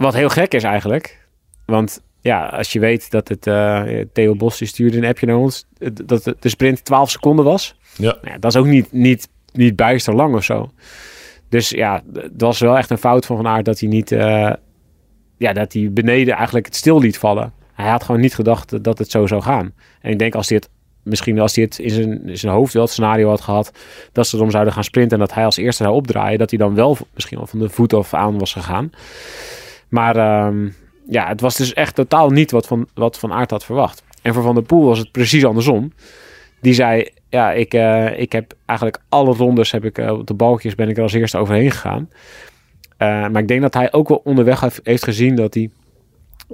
Wat 0.02 0.14
heel 0.14 0.30
gek 0.30 0.54
is 0.54 0.64
eigenlijk. 0.64 1.28
Want 1.66 2.02
ja, 2.22 2.46
als 2.46 2.72
je 2.72 2.80
weet 2.80 3.12
dat 3.12 3.28
het... 3.28 3.48
Uh, 3.48 3.84
Theo 4.14 4.36
Bos 4.36 4.58
die 4.58 4.68
stuurde 4.68 4.98
een 4.98 5.06
appje 5.06 5.26
naar 5.26 5.36
ons... 5.36 5.66
dat 6.06 6.24
de 6.40 6.50
sprint 6.50 6.86
12 6.86 7.12
seconden 7.12 7.46
was. 7.46 7.76
Ja. 7.96 8.18
Nou, 8.22 8.40
dat 8.40 8.52
is 8.54 8.60
ook 8.60 8.66
niet, 8.66 8.92
niet, 8.92 9.30
niet 9.54 9.76
bijster 9.76 10.16
lang 10.16 10.36
of 10.36 10.44
zo. 10.44 10.72
Dus 11.50 11.70
ja, 11.70 12.02
dat 12.06 12.32
was 12.38 12.60
wel 12.60 12.78
echt 12.78 12.90
een 12.90 12.98
fout 12.98 13.26
van 13.26 13.36
Van 13.36 13.48
Aert... 13.48 13.66
dat 13.66 13.80
hij 13.80 13.90
niet... 13.90 14.12
Uh, 14.12 14.54
ja, 15.38 15.54
dat 15.54 15.74
hij 15.74 15.92
beneden 15.92 16.36
eigenlijk 16.36 16.66
het 16.66 16.76
stil 16.76 17.00
liet 17.00 17.18
vallen. 17.18 17.54
Hij 17.74 17.90
had 17.90 18.04
gewoon 18.04 18.22
niet 18.22 18.36
gedacht 18.36 18.84
dat 18.84 18.98
het 18.98 19.12
zo 19.12 19.28
zou 19.28 19.42
gaan. 19.42 19.74
En 20.02 20.12
ik 20.12 20.20
denk 20.20 20.36
als 20.36 20.50
hij 20.50 20.58
het 20.58 20.70
misschien 21.04 21.40
als 21.40 21.56
hij 21.56 21.64
het 21.64 21.80
in 21.80 21.90
zijn, 21.90 22.28
in 22.28 22.38
zijn 22.38 22.54
hoofd 22.54 22.74
wel 22.74 22.84
het 22.84 22.92
scenario 22.92 23.30
had 23.30 23.42
gehad 23.42 23.72
dat 24.12 24.28
ze 24.28 24.36
erom 24.36 24.52
zouden 24.52 24.74
gaan 24.74 24.84
sprinten 24.84 25.20
en 25.20 25.26
dat 25.26 25.34
hij 25.34 25.46
als 25.46 25.58
eerste 25.58 25.84
zou 25.84 25.96
opdraaien, 25.96 26.40
dat 26.40 26.50
hij 26.50 26.60
dan 26.60 26.76
wel 26.76 26.98
misschien 27.14 27.38
wel 27.38 27.48
van 27.48 27.60
de 27.60 27.70
voet 27.70 27.94
af 27.94 28.14
aan 28.14 28.40
was 28.40 28.54
gegaan. 28.54 28.92
Maar 29.92 30.46
um, 30.46 30.76
ja, 31.08 31.28
het 31.28 31.42
was 31.42 31.56
dus 31.56 31.74
echt 31.74 31.96
totaal 31.96 32.30
niet 32.30 32.52
wat 32.52 32.68
Van, 32.68 32.88
wat 32.94 33.20
van 33.20 33.34
Aert 33.34 33.52
had 33.52 33.66
verwacht. 33.66 34.04
En 34.22 34.34
voor 34.34 34.44
Van 34.44 34.56
der 34.56 34.64
Poel 34.64 34.86
was 34.86 35.00
het 35.00 35.12
precies 35.12 35.46
andersom. 35.46 35.94
Die 36.62 36.74
zei, 36.74 37.10
ja, 37.30 37.52
ik, 37.52 37.74
uh, 37.74 38.20
ik 38.20 38.32
heb 38.32 38.54
eigenlijk 38.66 39.00
alle 39.10 39.34
rondes 39.34 39.72
heb 39.72 39.86
ik, 39.86 39.98
uh, 39.98 40.12
op 40.12 40.28
de 40.28 40.34
balkjes 40.34 40.76
ben 40.76 40.90
ik 40.90 40.98
er 40.98 41.04
als 41.04 41.14
eerste 41.14 41.38
overheen 41.38 41.72
gegaan. 41.72 42.10
Uh, 42.12 43.28
maar 43.28 43.42
ik 43.42 43.48
denk 43.48 43.62
dat 43.62 43.74
hij 43.74 43.94
ook 43.94 44.08
wel 44.08 44.22
onderweg 44.24 44.80
heeft 44.84 45.04
gezien 45.04 45.36
dat 45.36 45.54
hij 45.54 45.70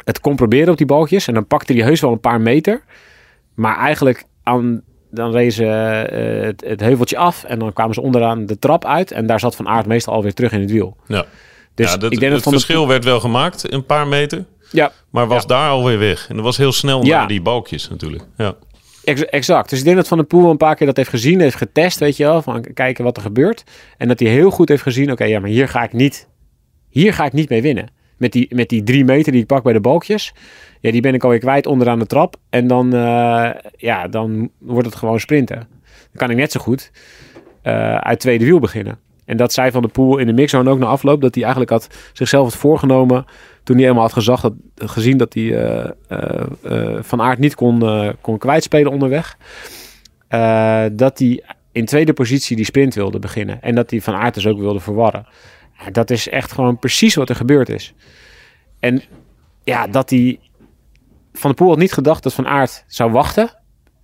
het 0.04 0.19
kon 0.19 0.36
proberen 0.36 0.72
op 0.72 0.78
die 0.78 0.86
balkjes. 0.86 1.28
En 1.28 1.34
dan 1.34 1.48
pakte 1.48 1.74
hij 1.74 1.84
heus 1.84 2.01
wel 2.01 2.12
een 2.12 2.19
paar 2.19 2.42
meter. 2.42 2.81
Maar 3.54 3.78
eigenlijk 3.78 4.24
aan, 4.44 4.81
dan 5.12 5.38
uh, 5.38 5.57
het, 6.42 6.63
het, 6.66 6.80
heuveltje 6.80 7.18
af 7.18 7.44
en 7.44 7.60
dan 7.60 7.74
kwamen 7.74 7.94
ze 7.94 8.01
onderaan 8.01 8.45
de 8.45 8.60
trap 8.60 8.86
uit. 8.86 9.12
En 9.12 9.25
daar 9.25 9.39
zat 9.39 9.56
Van 9.56 9.68
Aert 9.68 9.86
meestal 9.86 10.13
alweer 10.13 10.34
terug 10.34 10.51
in 10.51 10.60
het 10.60 10.72
wiel. 10.72 10.98
Ja, 11.07 11.25
dus 11.77 11.91
ja 11.91 11.97
dat, 11.97 12.12
ik 12.12 12.19
denk 12.19 12.33
het 12.33 12.44
dat 12.44 12.53
verschil 12.53 12.81
de... 12.81 12.88
werd 12.88 13.03
wel 13.03 13.19
gemaakt, 13.19 13.74
een 13.74 13.85
paar 13.85 14.07
meter. 14.07 14.45
Ja. 14.71 14.91
Maar 15.09 15.27
was 15.27 15.41
ja. 15.41 15.47
daar 15.47 15.69
alweer 15.69 16.00
weg. 16.00 16.29
En 16.29 16.35
dat 16.35 16.44
was 16.44 16.57
heel 16.57 16.71
snel 16.71 17.06
Ja. 17.06 17.18
naar 17.18 17.27
die 17.27 17.41
balkjes 17.41 17.89
natuurlijk. 17.89 18.24
Ja. 18.38 18.56
Ex- 19.03 19.25
exact. 19.25 19.69
Dus 19.69 19.79
ik 19.79 19.85
denk 19.85 19.97
dat 19.97 20.07
Van 20.07 20.18
der 20.18 20.27
Poel 20.27 20.50
een 20.50 20.57
paar 20.57 20.75
keer 20.75 20.88
dat 20.88 20.97
heeft 20.97 21.09
gezien, 21.09 21.39
heeft 21.39 21.56
getest, 21.56 22.00
weet 22.00 22.18
je 22.18 22.24
wel, 22.24 22.41
van 22.41 22.65
kijken 22.74 23.03
wat 23.03 23.18
er 23.18 23.24
gebeurt. 23.24 23.63
En 23.97 24.07
dat 24.07 24.19
hij 24.19 24.29
heel 24.29 24.50
goed 24.50 24.69
heeft 24.69 24.81
gezien, 24.81 25.12
oké, 25.12 25.24
ja, 25.24 25.39
maar 25.39 25.50
hier 25.50 25.68
ga 25.68 25.83
ik 25.83 25.94
niet, 25.94 26.27
hier 26.89 27.13
ga 27.13 27.25
ik 27.25 27.33
niet 27.33 27.50
mee 27.50 27.62
winnen. 27.62 27.89
Met 28.18 28.31
die, 28.31 28.56
met 28.56 28.69
die 28.69 28.83
drie 28.83 29.06
meter 29.06 29.31
die 29.31 29.41
ik 29.41 29.47
pak 29.47 29.63
bij 29.63 29.74
de 29.74 29.79
balkjes, 29.79 30.33
ja, 30.79 30.91
die 30.91 31.01
ben 31.01 31.13
ik 31.13 31.24
alweer 31.24 31.39
kwijt 31.39 31.65
onderaan 31.65 32.00
de 32.00 32.06
trap. 32.06 32.35
En 32.50 32.68
dan, 32.68 32.94
eh, 32.94 33.50
ja, 33.77 34.07
dan 34.07 34.50
wordt 34.59 34.88
het 34.88 34.95
gewoon 34.95 35.19
sprinten. 35.19 35.56
Dan 35.57 36.15
kan 36.15 36.29
ik 36.29 36.38
net 36.38 36.51
zo 36.51 36.59
goed 36.59 36.91
eh, 37.62 37.95
uit 37.95 38.19
tweede 38.19 38.45
wiel 38.45 38.59
beginnen. 38.59 39.00
En 39.27 39.38
dat 39.38 39.53
zei 39.53 39.71
Van 39.71 39.81
der 39.81 39.91
Poel 39.91 40.18
in 40.18 40.25
de 40.25 40.33
mixzone 40.33 40.69
ook 40.69 40.79
na 40.79 40.85
afloop, 40.85 41.21
dat 41.21 41.33
hij 41.33 41.44
eigenlijk 41.44 41.71
had 41.71 41.88
zichzelf 42.13 42.44
had 42.44 42.56
voorgenomen 42.56 43.25
toen 43.63 43.75
hij 43.75 43.85
helemaal 43.85 44.06
had 44.06 44.13
gezag, 44.13 44.41
dat, 44.41 44.53
gezien 44.75 45.18
dat 45.18 45.33
hij 45.33 45.44
eh, 45.44 45.89
eh, 46.07 46.45
eh, 46.63 47.03
Van 47.03 47.21
Aert 47.21 47.39
niet 47.39 47.56
kon, 47.56 47.83
kon 48.21 48.38
kwijtspelen 48.38 48.91
onderweg. 48.91 49.38
dat 50.91 51.19
hij 51.19 51.44
in 51.71 51.85
tweede 51.85 52.13
positie 52.13 52.56
die 52.56 52.65
sprint 52.65 52.95
wilde 52.95 53.19
beginnen. 53.19 53.62
En 53.62 53.75
dat 53.75 53.89
hij 53.89 54.01
Van 54.01 54.13
Aert 54.13 54.33
dus 54.33 54.47
ook 54.47 54.59
wilde 54.59 54.79
verwarren. 54.79 55.27
Dat 55.91 56.09
is 56.09 56.29
echt 56.29 56.51
gewoon 56.51 56.79
precies 56.79 57.15
wat 57.15 57.29
er 57.29 57.35
gebeurd 57.35 57.69
is. 57.69 57.94
En 58.79 59.01
ja, 59.63 59.88
dat 59.88 60.09
hij... 60.09 60.39
Van 61.33 61.50
der 61.50 61.53
Poel 61.53 61.69
had 61.69 61.77
niet 61.77 61.94
gedacht 61.94 62.24
dat 62.24 62.33
Van 62.33 62.47
Aert 62.47 62.83
zou 62.88 63.12
wachten 63.12 63.50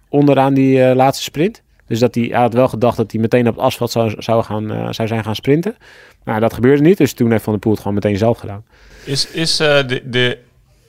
onderaan 0.10 0.54
die 0.54 0.96
laatste 0.96 1.24
sprint. 1.24 1.63
Dus 1.88 2.00
dat 2.00 2.16
hij, 2.16 2.24
hij 2.24 2.40
had 2.40 2.54
wel 2.54 2.68
gedacht 2.68 2.98
dat 2.98 3.12
hij 3.12 3.22
meteen 3.22 3.48
op 3.48 3.56
het 3.56 3.64
asfalt 3.64 3.92
zou, 3.92 4.14
zou, 4.18 4.44
gaan, 4.44 4.72
eh, 4.72 4.88
zou 4.92 5.08
zijn 5.08 5.24
gaan 5.24 5.36
sprinten. 5.36 5.76
Maar 6.24 6.40
dat 6.40 6.54
gebeurde 6.54 6.82
niet. 6.84 6.98
Dus 6.98 7.14
toen 7.14 7.32
heeft 7.32 7.44
Van 7.44 7.54
der 7.54 7.62
Poel 7.62 7.72
het 7.72 7.82
gewoon 7.82 7.98
meteen 7.98 8.18
zelf 8.18 8.38
gedaan. 8.38 8.66
Is, 9.06 9.32
is 9.32 9.60
eh, 9.60 9.88
de, 9.88 10.10
de 10.10 10.38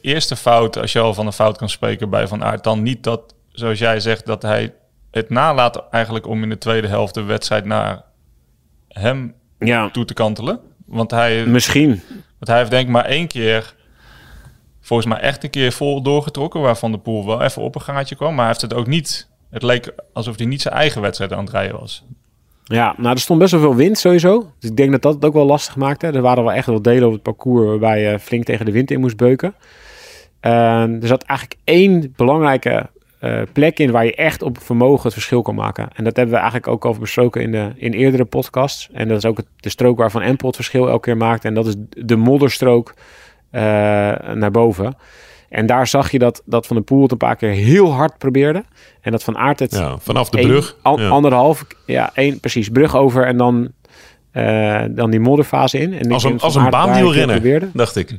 eerste 0.00 0.37
fout, 0.37 0.76
als 0.76 0.93
je 0.93 1.00
al 1.00 1.14
van 1.14 1.26
een 1.26 1.32
fout 1.32 1.58
kan 1.58 1.69
spreken 1.69 2.11
bij 2.11 2.29
Van 2.29 2.44
Aert, 2.44 2.64
dan 2.64 2.82
niet 2.82 3.02
dat, 3.02 3.35
zoals 3.52 3.79
jij 3.79 4.00
zegt, 4.00 4.26
dat 4.26 4.43
hij 4.43 4.75
het 5.11 5.31
nalaat 5.31 5.88
eigenlijk 5.91 6.26
om 6.26 6.43
in 6.43 6.49
de 6.49 6.58
tweede 6.58 6.88
helft 6.88 7.14
de 7.14 7.23
wedstrijd 7.23 7.64
naar 7.64 8.02
hem 8.88 9.35
Ja, 9.58 9.91
toe 9.91 10.05
te 10.05 10.14
kantelen? 10.14 10.61
Want 10.87 11.11
hij, 11.11 11.46
misschien. 11.46 11.88
want 12.38 12.46
hij 12.46 12.58
heeft 12.58 12.70
denk 12.70 12.87
ik 12.87 12.93
maar 12.93 13.05
één 13.05 13.26
keer, 13.26 13.75
volgens 14.81 15.08
mij 15.08 15.19
echt 15.19 15.44
een 15.44 15.50
keer 15.50 15.73
vol 15.73 16.02
doorgetrokken, 16.02 16.61
waar 16.61 16.76
Van 16.76 16.91
der 16.91 17.00
Poel 17.00 17.26
wel 17.26 17.43
even 17.43 17.62
op 17.62 17.75
een 17.75 17.81
gaatje 17.81 18.14
kwam. 18.14 18.29
Maar 18.29 18.38
hij 18.38 18.46
heeft 18.46 18.61
het 18.61 18.75
ook 18.75 18.87
niet, 18.87 19.29
het 19.54 19.62
leek 19.62 19.94
alsof 20.12 20.36
hij 20.36 20.46
niet 20.46 20.62
zijn 20.62 20.74
eigen 20.74 21.00
wedstrijd 21.00 21.32
aan 21.32 21.44
het 21.44 21.50
rijden 21.52 21.79
was. 21.81 22.05
Ja, 22.64 22.94
nou 22.96 23.14
er 23.14 23.20
stond 23.20 23.38
best 23.38 23.52
wel 23.52 23.60
veel 23.60 23.74
wind 23.74 23.98
sowieso. 23.98 24.52
Dus 24.58 24.70
ik 24.70 24.76
denk 24.76 24.90
dat 24.90 25.02
dat 25.02 25.14
het 25.14 25.24
ook 25.24 25.32
wel 25.32 25.46
lastig 25.46 25.76
maakte. 25.76 26.06
Er 26.06 26.20
waren 26.20 26.44
wel 26.44 26.52
echt 26.52 26.67
wel 26.67 26.82
delen 26.82 27.06
op 27.06 27.12
het 27.12 27.22
parcours 27.22 27.69
waarbij 27.69 28.02
je 28.02 28.19
flink 28.19 28.44
tegen 28.44 28.64
de 28.64 28.72
wind 28.72 28.90
in 28.90 29.00
moest 29.00 29.17
beuken. 29.17 29.55
Uh, 30.43 31.02
er 31.02 31.06
zat 31.06 31.22
eigenlijk 31.22 31.60
één 31.64 32.12
belangrijke 32.17 32.88
uh, 33.20 33.43
plek 33.52 33.79
in 33.79 33.90
waar 33.90 34.05
je 34.05 34.14
echt 34.14 34.43
op 34.43 34.58
vermogen 34.62 35.02
het 35.02 35.12
verschil 35.12 35.43
kan 35.43 35.55
maken. 35.55 35.88
En 35.94 36.05
dat 36.05 36.17
hebben 36.17 36.34
we 36.34 36.40
eigenlijk 36.40 36.72
ook 36.72 36.84
al 36.84 36.98
besproken 36.98 37.43
in, 37.43 37.52
de, 37.52 37.72
in 37.76 37.93
eerdere 37.93 38.24
podcasts. 38.24 38.88
En 38.93 39.08
dat 39.08 39.17
is 39.17 39.24
ook 39.24 39.43
de 39.56 39.69
strook 39.69 39.98
waarvan 39.98 40.22
Empel 40.22 40.46
het 40.46 40.56
verschil 40.56 40.88
elke 40.88 41.00
keer 41.00 41.17
maakt. 41.17 41.44
En 41.44 41.55
dat 41.55 41.67
is 41.67 41.74
de 41.88 42.17
modderstrook 42.17 42.94
uh, 43.52 43.60
naar 44.32 44.50
boven. 44.50 44.96
En 45.55 45.67
daar 45.67 45.87
zag 45.87 46.11
je 46.11 46.19
dat, 46.19 46.43
dat 46.44 46.67
Van 46.67 46.77
der 46.77 46.84
Poel 46.84 47.03
het 47.03 47.11
een 47.13 47.17
paar 47.17 47.37
keer 47.37 47.51
heel 47.51 47.93
hard 47.93 48.19
probeerde. 48.19 48.65
En 49.01 49.11
dat 49.11 49.23
Van 49.23 49.37
Aert 49.37 49.58
het 49.58 49.73
Ja, 49.73 49.99
vanaf 49.99 50.31
de 50.31 50.41
brug. 50.41 50.77
Ja. 50.82 51.08
anderhalf, 51.08 51.65
ja, 51.87 52.11
één, 52.15 52.41
precies, 52.41 52.69
brug 52.69 52.96
over 52.96 53.27
en 53.27 53.37
dan, 53.37 53.73
eh, 54.31 54.82
dan 54.91 55.11
die 55.11 55.20
modderfase 55.20 55.79
in. 55.79 55.93
En 55.94 56.13
Als 56.13 56.25
een, 56.25 56.41
als 56.41 56.55
een 56.55 56.70
baanwielrenner, 56.70 57.34
probeerde. 57.34 57.69
dacht 57.73 57.96
ik. 57.96 58.17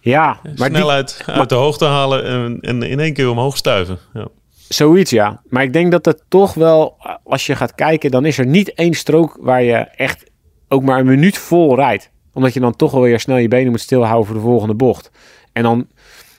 Ja, 0.00 0.38
maar 0.42 0.68
die, 0.68 0.76
Snelheid 0.76 1.22
uit 1.26 1.48
de 1.48 1.54
hoogte 1.54 1.84
halen 1.84 2.24
en, 2.24 2.58
en 2.60 2.82
in 2.82 3.00
één 3.00 3.12
keer 3.12 3.30
omhoog 3.30 3.56
stuiven. 3.56 3.98
Ja. 4.12 4.28
zoiets 4.68 5.10
ja. 5.10 5.42
Maar 5.48 5.62
ik 5.62 5.72
denk 5.72 5.90
dat 5.90 6.04
het 6.04 6.22
toch 6.28 6.54
wel, 6.54 6.96
als 7.24 7.46
je 7.46 7.56
gaat 7.56 7.74
kijken, 7.74 8.10
dan 8.10 8.24
is 8.24 8.38
er 8.38 8.46
niet 8.46 8.74
één 8.74 8.94
strook 8.94 9.36
waar 9.40 9.62
je 9.62 9.74
echt 9.76 10.30
ook 10.68 10.82
maar 10.82 10.98
een 10.98 11.06
minuut 11.06 11.38
vol 11.38 11.74
rijdt. 11.76 12.10
Omdat 12.32 12.54
je 12.54 12.60
dan 12.60 12.76
toch 12.76 12.92
wel 12.92 13.02
weer 13.02 13.20
snel 13.20 13.36
je 13.36 13.48
benen 13.48 13.70
moet 13.70 13.80
stilhouden 13.80 14.26
voor 14.26 14.36
de 14.36 14.42
volgende 14.42 14.74
bocht. 14.74 15.10
En 15.52 15.62
dan, 15.62 15.86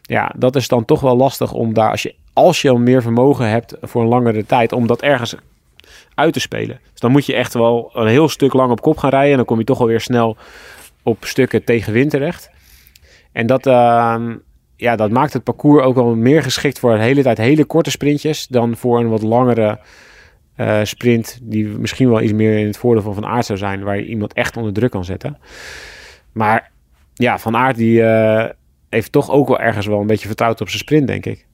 ja, 0.06 0.34
dat 0.38 0.56
is 0.56 0.68
dan 0.68 0.86
toch 0.86 1.02
wel 1.02 1.16
lastig 1.16 1.54
om 1.54 1.74
daar, 1.74 1.92
als 1.92 2.02
je, 2.02 2.16
als 2.34 2.62
je 2.62 2.70
al 2.70 2.78
meer 2.78 3.02
vermogen 3.02 3.50
hebt 3.50 3.76
voor 3.82 4.02
een 4.02 4.08
langere 4.08 4.46
tijd, 4.46 4.72
om 4.72 4.88
dat 4.88 5.02
ergens 5.02 5.36
uit 6.16 6.34
te 6.34 6.40
spelen. 6.40 6.80
Dus 6.92 7.00
dan 7.00 7.12
moet 7.12 7.26
je 7.26 7.36
echt 7.36 7.54
wel 7.54 7.92
een 7.94 8.08
heel 8.08 8.30
stuk 8.30 8.54
lang 8.54 8.72
op 8.72 8.82
kop 8.82 8.98
gaan 8.98 9.10
rijden. 9.10 9.32
En 9.32 9.38
dan 9.38 9.46
kom 9.46 9.60
je 9.60 9.64
toch 9.64 9.80
alweer 9.80 10.02
snel 10.02 10.38
op 11.04 11.26
stukken 11.26 11.64
tegen 11.64 11.94
wind 11.94 12.10
terecht. 12.10 12.50
En 13.32 13.48
dat, 13.48 13.66
ehm, 13.66 14.36
ja, 14.76 14.96
dat 14.96 15.12
maakt 15.12 15.34
het 15.34 15.44
parcours 15.44 15.84
ook 15.84 15.96
wel 15.96 16.16
meer 16.16 16.44
geschikt 16.44 16.80
voor 16.80 16.96
de 16.96 17.04
hele 17.04 17.22
tijd 17.22 17.38
hele 17.38 17.66
korte 17.66 17.92
sprintjes 17.92 18.48
dan 18.48 18.76
voor 18.76 19.00
een 19.00 19.10
wat 19.10 19.22
langere 19.22 19.80
eh, 20.56 20.80
sprint 20.84 21.40
die 21.42 21.66
misschien 21.66 22.10
wel 22.10 22.22
iets 22.22 22.34
meer 22.34 22.58
in 22.58 22.66
het 22.66 22.78
voordeel 22.78 23.04
van 23.04 23.14
Van 23.14 23.26
Aert 23.26 23.46
zou 23.46 23.58
zijn, 23.58 23.84
waar 23.84 23.98
je 23.98 24.06
iemand 24.06 24.34
echt 24.34 24.58
onder 24.58 24.74
druk 24.74 24.92
kan 24.92 25.06
zetten. 25.06 25.38
Maar 26.32 26.72
ja, 27.14 27.40
Van 27.40 27.56
Aert 27.56 27.76
die 27.76 28.04
eh, 28.04 28.50
heeft 28.96 29.12
toch 29.12 29.30
ook 29.30 29.48
wel 29.48 29.60
ergens 29.60 29.86
wel 29.86 30.00
een 30.00 30.08
beetje 30.08 30.28
vertrouwd 30.28 30.62
op 30.62 30.68
zijn 30.68 30.80
sprint, 30.80 31.08
denk 31.08 31.26
ik. 31.26 31.46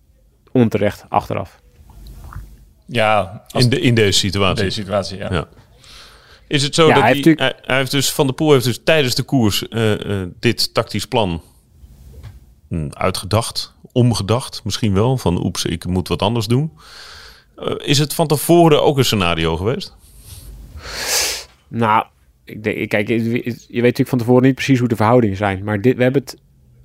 onterecht 0.51 1.05
achteraf. 1.09 1.59
Ja, 2.85 3.43
In, 3.51 3.69
de, 3.69 3.79
in 3.79 3.95
deze 3.95 4.19
situatie. 4.19 4.63
deze 4.63 4.81
situatie, 4.81 5.17
ja. 5.17 5.33
Ja. 5.33 5.47
Is 6.47 6.63
het 6.63 6.75
zo 6.75 6.87
Ja, 6.87 6.93
dat 6.93 7.03
hij 7.03 7.11
hij, 7.11 7.21
heeft 7.23 7.39
hij, 7.39 7.53
hij 7.61 7.77
heeft 7.77 7.91
dus 7.91 8.11
Van 8.11 8.25
der 8.25 8.35
Poel 8.35 8.51
heeft 8.51 8.65
dus 8.65 8.81
tijdens 8.83 9.15
de 9.15 9.23
koers 9.23 9.67
eh, 9.67 10.21
eh, 10.21 10.27
dit 10.39 10.73
tactisch 10.73 11.07
plan 11.07 11.41
hm, 12.67 12.87
uitgedacht, 12.89 13.73
omgedacht, 13.91 14.63
misschien 14.63 14.93
wel 14.93 15.17
van 15.17 15.45
oeps, 15.45 15.65
ik 15.65 15.85
moet 15.85 16.07
wat 16.07 16.21
anders 16.21 16.45
doen. 16.47 16.71
Eh, 17.55 17.73
is 17.77 17.99
het 17.99 18.13
van 18.13 18.27
tevoren 18.27 18.83
ook 18.83 18.97
een 18.97 19.05
scenario 19.05 19.57
geweest? 19.57 19.95
Nou, 21.67 22.05
ik 22.43 22.63
denk, 22.63 22.89
kijk, 22.89 23.07
je 23.07 23.17
je 23.17 23.81
weet 23.81 23.81
natuurlijk 23.81 24.09
van 24.09 24.17
tevoren 24.17 24.43
niet 24.43 24.55
precies 24.55 24.79
hoe 24.79 24.87
de 24.87 24.95
verhoudingen 24.95 25.37
zijn. 25.37 25.63
Maar 25.63 25.81
dit, 25.81 25.97
we 25.97 26.03
hebben 26.03 26.21
het 26.21 26.37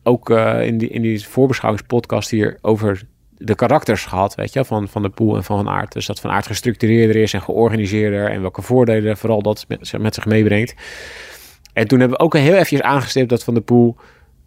ook 0.07 0.31
eh, 0.31 0.67
in, 0.67 0.79
die, 0.79 0.89
in 0.89 1.03
die 1.03 1.27
voorbeschouwingspodcast 1.27 2.31
hier 2.31 2.59
over 2.61 3.03
de 3.39 3.55
karakters 3.55 4.05
gehad, 4.05 4.35
weet 4.35 4.53
je, 4.53 4.65
van 4.65 4.89
Van 4.89 5.03
de 5.03 5.09
Poel 5.09 5.37
en 5.37 5.45
van 5.45 5.65
Van 5.65 5.69
Aert. 5.69 5.93
Dus 5.93 6.07
dat 6.07 6.21
Van 6.21 6.31
Aert 6.31 6.47
gestructureerder 6.47 7.17
is 7.17 7.33
en 7.33 7.43
georganiseerder 7.43 8.31
en 8.31 8.41
welke 8.41 8.63
voordelen 8.63 9.17
vooral 9.17 9.43
dat 9.43 9.65
met, 9.69 9.93
met 9.99 10.15
zich 10.15 10.27
meebrengt. 10.27 10.75
En 11.73 11.89
toen 11.89 12.01
hebben 12.01 12.19
we 12.19 12.25
ook 12.25 12.37
heel 12.37 12.53
eventjes 12.53 12.83
aangestipt 12.83 13.29
dat 13.29 13.45
Van 13.45 13.55
de 13.55 13.61
Poel 13.61 13.97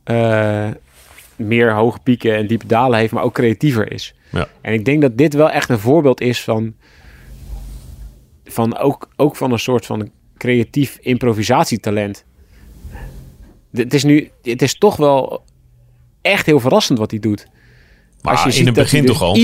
eh, 0.03 0.67
meer 1.35 1.73
hoge 1.73 1.99
pieken 2.03 2.35
en 2.35 2.47
diepe 2.47 2.67
dalen 2.67 2.99
heeft, 2.99 3.13
maar 3.13 3.23
ook 3.23 3.33
creatiever 3.33 3.91
is. 3.91 4.15
Ja. 4.31 4.47
En 4.61 4.73
ik 4.73 4.85
denk 4.85 5.01
dat 5.01 5.17
dit 5.17 5.33
wel 5.33 5.49
echt 5.49 5.69
een 5.69 5.79
voorbeeld 5.79 6.21
is 6.21 6.43
van, 6.43 6.73
van 8.43 8.77
ook, 8.77 9.09
ook 9.15 9.35
van 9.35 9.51
een 9.51 9.59
soort 9.59 9.85
van 9.85 10.11
creatief 10.37 10.97
improvisatietalent. 11.01 12.25
Het 13.71 13.93
is 13.93 14.03
nu, 14.03 14.29
het 14.41 14.61
is 14.61 14.77
toch 14.77 14.95
wel 14.95 15.43
echt 16.21 16.45
heel 16.45 16.59
verrassend 16.59 16.99
wat 16.99 17.11
hij 17.11 17.19
doet. 17.19 17.47
Maar 18.21 18.45
in 18.45 18.51
ziet 18.51 18.65
het 18.65 18.75
dat 18.75 18.75
hij 18.75 18.83
begin 18.83 19.01
dus 19.01 19.11
toch 19.11 19.21
al? 19.21 19.35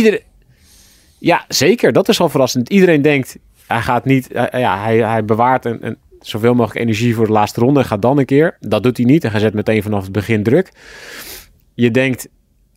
Ja, 1.19 1.45
zeker. 1.47 1.93
Dat 1.93 2.09
is 2.09 2.19
al 2.19 2.29
verrassend. 2.29 2.69
Iedereen 2.69 3.01
denkt, 3.01 3.37
hij 3.67 3.81
gaat 3.81 4.05
niet, 4.05 4.27
ja, 4.51 4.81
hij, 4.81 4.97
hij 4.97 5.25
bewaart 5.25 5.65
een, 5.65 5.85
een, 5.85 5.97
zoveel 6.19 6.53
mogelijk 6.53 6.79
energie 6.79 7.15
voor 7.15 7.25
de 7.25 7.31
laatste 7.31 7.59
ronde 7.59 7.79
en 7.79 7.85
gaat 7.85 8.01
dan 8.01 8.17
een 8.17 8.25
keer. 8.25 8.57
Dat 8.59 8.83
doet 8.83 8.97
hij 8.97 9.05
niet 9.05 9.23
en 9.23 9.31
hij 9.31 9.39
zet 9.39 9.53
meteen 9.53 9.83
vanaf 9.83 10.03
het 10.03 10.11
begin 10.11 10.43
druk. 10.43 10.71
Je 11.73 11.91
denkt 11.91 12.27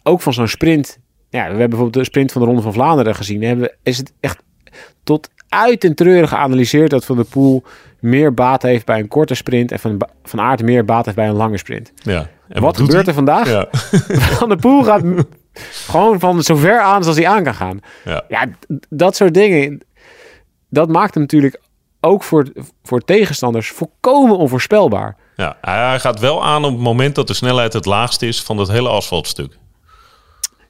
ook 0.02 0.20
van 0.20 0.32
zo'n 0.32 0.48
sprint. 0.48 0.98
Ja, 1.30 1.42
we 1.42 1.48
hebben 1.48 1.68
bijvoorbeeld 1.68 1.94
de 1.94 2.04
sprint 2.04 2.32
van 2.32 2.40
de 2.40 2.46
Ronde 2.46 2.62
van 2.62 2.72
Vlaanderen 2.72 3.14
gezien. 3.14 3.42
Hebben, 3.42 3.76
is 3.82 3.98
het 3.98 4.12
echt 4.20 4.42
tot 5.04 5.30
uit 5.48 5.84
en 5.84 5.94
treurig 5.94 6.28
geanalyseerd 6.28 6.90
dat 6.90 7.04
Van 7.04 7.16
der 7.16 7.24
Poel 7.24 7.62
meer 8.00 8.34
baat 8.34 8.62
heeft 8.62 8.86
bij 8.86 8.98
een 8.98 9.08
korte 9.08 9.34
sprint 9.34 9.72
en 9.72 9.78
Van, 9.78 10.00
van 10.22 10.40
Aert 10.40 10.62
meer 10.62 10.84
baat 10.84 11.04
heeft 11.04 11.16
bij 11.16 11.28
een 11.28 11.34
lange 11.34 11.58
sprint. 11.58 11.92
Ja. 12.02 12.30
En 12.48 12.62
wat 12.62 12.76
gebeurt 12.76 13.06
hij? 13.06 13.06
er 13.06 13.14
vandaag? 13.14 13.48
Ja. 13.48 13.66
Van 14.38 14.48
der 14.48 14.58
Poel 14.58 14.84
gaat 14.84 15.02
gewoon 15.86 16.20
van 16.20 16.42
zo 16.42 16.56
ver 16.56 16.80
aan 16.80 17.04
als 17.04 17.16
hij 17.16 17.28
aan 17.28 17.42
kan 17.42 17.54
gaan. 17.54 17.80
Ja. 18.04 18.24
Ja, 18.28 18.46
dat 18.88 19.16
soort 19.16 19.34
dingen. 19.34 19.80
Dat 20.68 20.88
maakt 20.88 21.14
hem 21.14 21.22
natuurlijk 21.22 21.60
ook 22.00 22.22
voor, 22.22 22.46
voor 22.82 23.00
tegenstanders 23.00 23.70
volkomen 23.70 24.36
onvoorspelbaar. 24.36 25.16
ja, 25.36 25.56
hij 25.60 26.00
gaat 26.00 26.20
wel 26.20 26.44
aan 26.44 26.64
op 26.64 26.72
het 26.72 26.80
moment 26.80 27.14
dat 27.14 27.26
de 27.26 27.34
snelheid 27.34 27.72
het 27.72 27.84
laagst 27.84 28.22
is 28.22 28.42
van 28.42 28.56
dat 28.56 28.68
hele 28.68 28.88
asfaltstuk. 28.88 29.58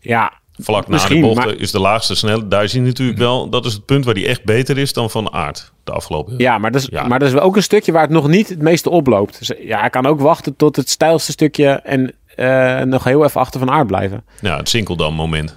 Ja, 0.01 0.33
Vlak 0.59 0.89
na 0.89 1.07
de 1.09 1.21
bocht 1.21 1.35
maar- 1.37 1.55
is 1.55 1.71
de 1.71 1.81
laagste 1.81 2.15
snelheid. 2.15 2.51
Daar 2.51 2.69
zie 2.69 2.81
je 2.81 2.87
natuurlijk 2.87 3.19
wel, 3.19 3.49
dat 3.49 3.65
is 3.67 3.73
het 3.73 3.85
punt 3.85 4.05
waar 4.05 4.15
hij 4.15 4.27
echt 4.27 4.45
beter 4.45 4.79
is 4.79 4.93
dan 4.93 5.11
Van 5.11 5.33
Aert 5.33 5.73
de 5.85 5.93
afgelopen 5.93 6.35
ja, 6.39 6.59
maar, 6.59 6.71
dat 6.73 6.81
is, 6.81 6.89
Ja. 6.91 7.07
maar 7.07 7.19
dat 7.19 7.29
is 7.29 7.35
wel 7.35 7.43
ook 7.43 7.57
een 7.57 7.63
stukje 7.63 7.93
waar 7.93 8.03
het 8.03 8.11
nog 8.11 8.29
niet 8.29 8.49
het 8.49 8.63
meeste 8.63 8.91
oploopt. 8.91 9.39
Dus, 9.39 9.53
ja, 9.63 9.81
hij 9.81 9.91
kan 9.91 10.07
ook 10.07 10.21
wachten 10.21 10.57
tot 10.57 10.77
het 10.77 10.89
stijlste 10.91 11.33
stukje 11.33 11.69
en 11.69 12.15
eh, 12.37 12.81
nog 12.83 13.05
heel 13.05 13.25
even 13.25 13.41
achter 13.41 13.61
van 13.61 13.71
aard 13.71 13.87
blijven. 13.87 14.25
Ja, 14.41 14.57
het 14.57 14.69
Sinkeldam 14.69 15.15
moment. 15.15 15.57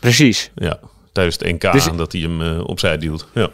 Precies. 0.00 0.50
Ja, 0.54 0.78
tijdens 1.12 1.36
het 1.38 1.52
NK 1.62 1.72
Dus- 1.72 1.88
dat 1.96 2.12
hij 2.12 2.20
hem 2.20 2.42
eh, 2.42 2.64
opzij 2.68 2.98
duwt. 2.98 3.26
Ja. 3.34 3.48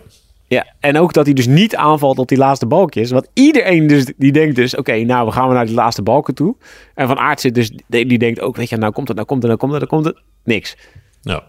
Ja, 0.52 0.66
en 0.80 0.98
ook 0.98 1.12
dat 1.12 1.24
hij 1.24 1.34
dus 1.34 1.46
niet 1.46 1.76
aanvalt 1.76 2.18
op 2.18 2.28
die 2.28 2.38
laatste 2.38 2.66
balkjes. 2.66 3.10
Want 3.10 3.28
iedereen 3.32 3.86
dus, 3.86 4.12
die 4.16 4.32
denkt 4.32 4.56
dus, 4.56 4.76
oké, 4.76 4.96
nou, 4.96 5.26
we 5.26 5.32
gaan 5.32 5.48
we 5.48 5.54
naar 5.54 5.66
die 5.66 5.74
laatste 5.74 6.02
balken 6.02 6.34
toe. 6.34 6.56
En 6.94 7.06
Van 7.06 7.18
Aert 7.18 7.40
zit 7.40 7.54
dus, 7.54 7.72
die, 7.86 8.18
denkt 8.18 8.40
ook, 8.40 8.56
weet 8.56 8.68
je, 8.68 8.76
nou 8.76 8.92
komt 8.92 9.08
het, 9.08 9.16
nou 9.16 9.28
komt 9.28 9.42
het, 9.42 9.50
nou 9.50 9.58
komt 9.62 9.80
het, 9.80 9.90
nou 9.90 10.02
komt 10.02 10.14
het. 10.14 10.24
Niks. 10.44 10.76
ja. 11.22 11.44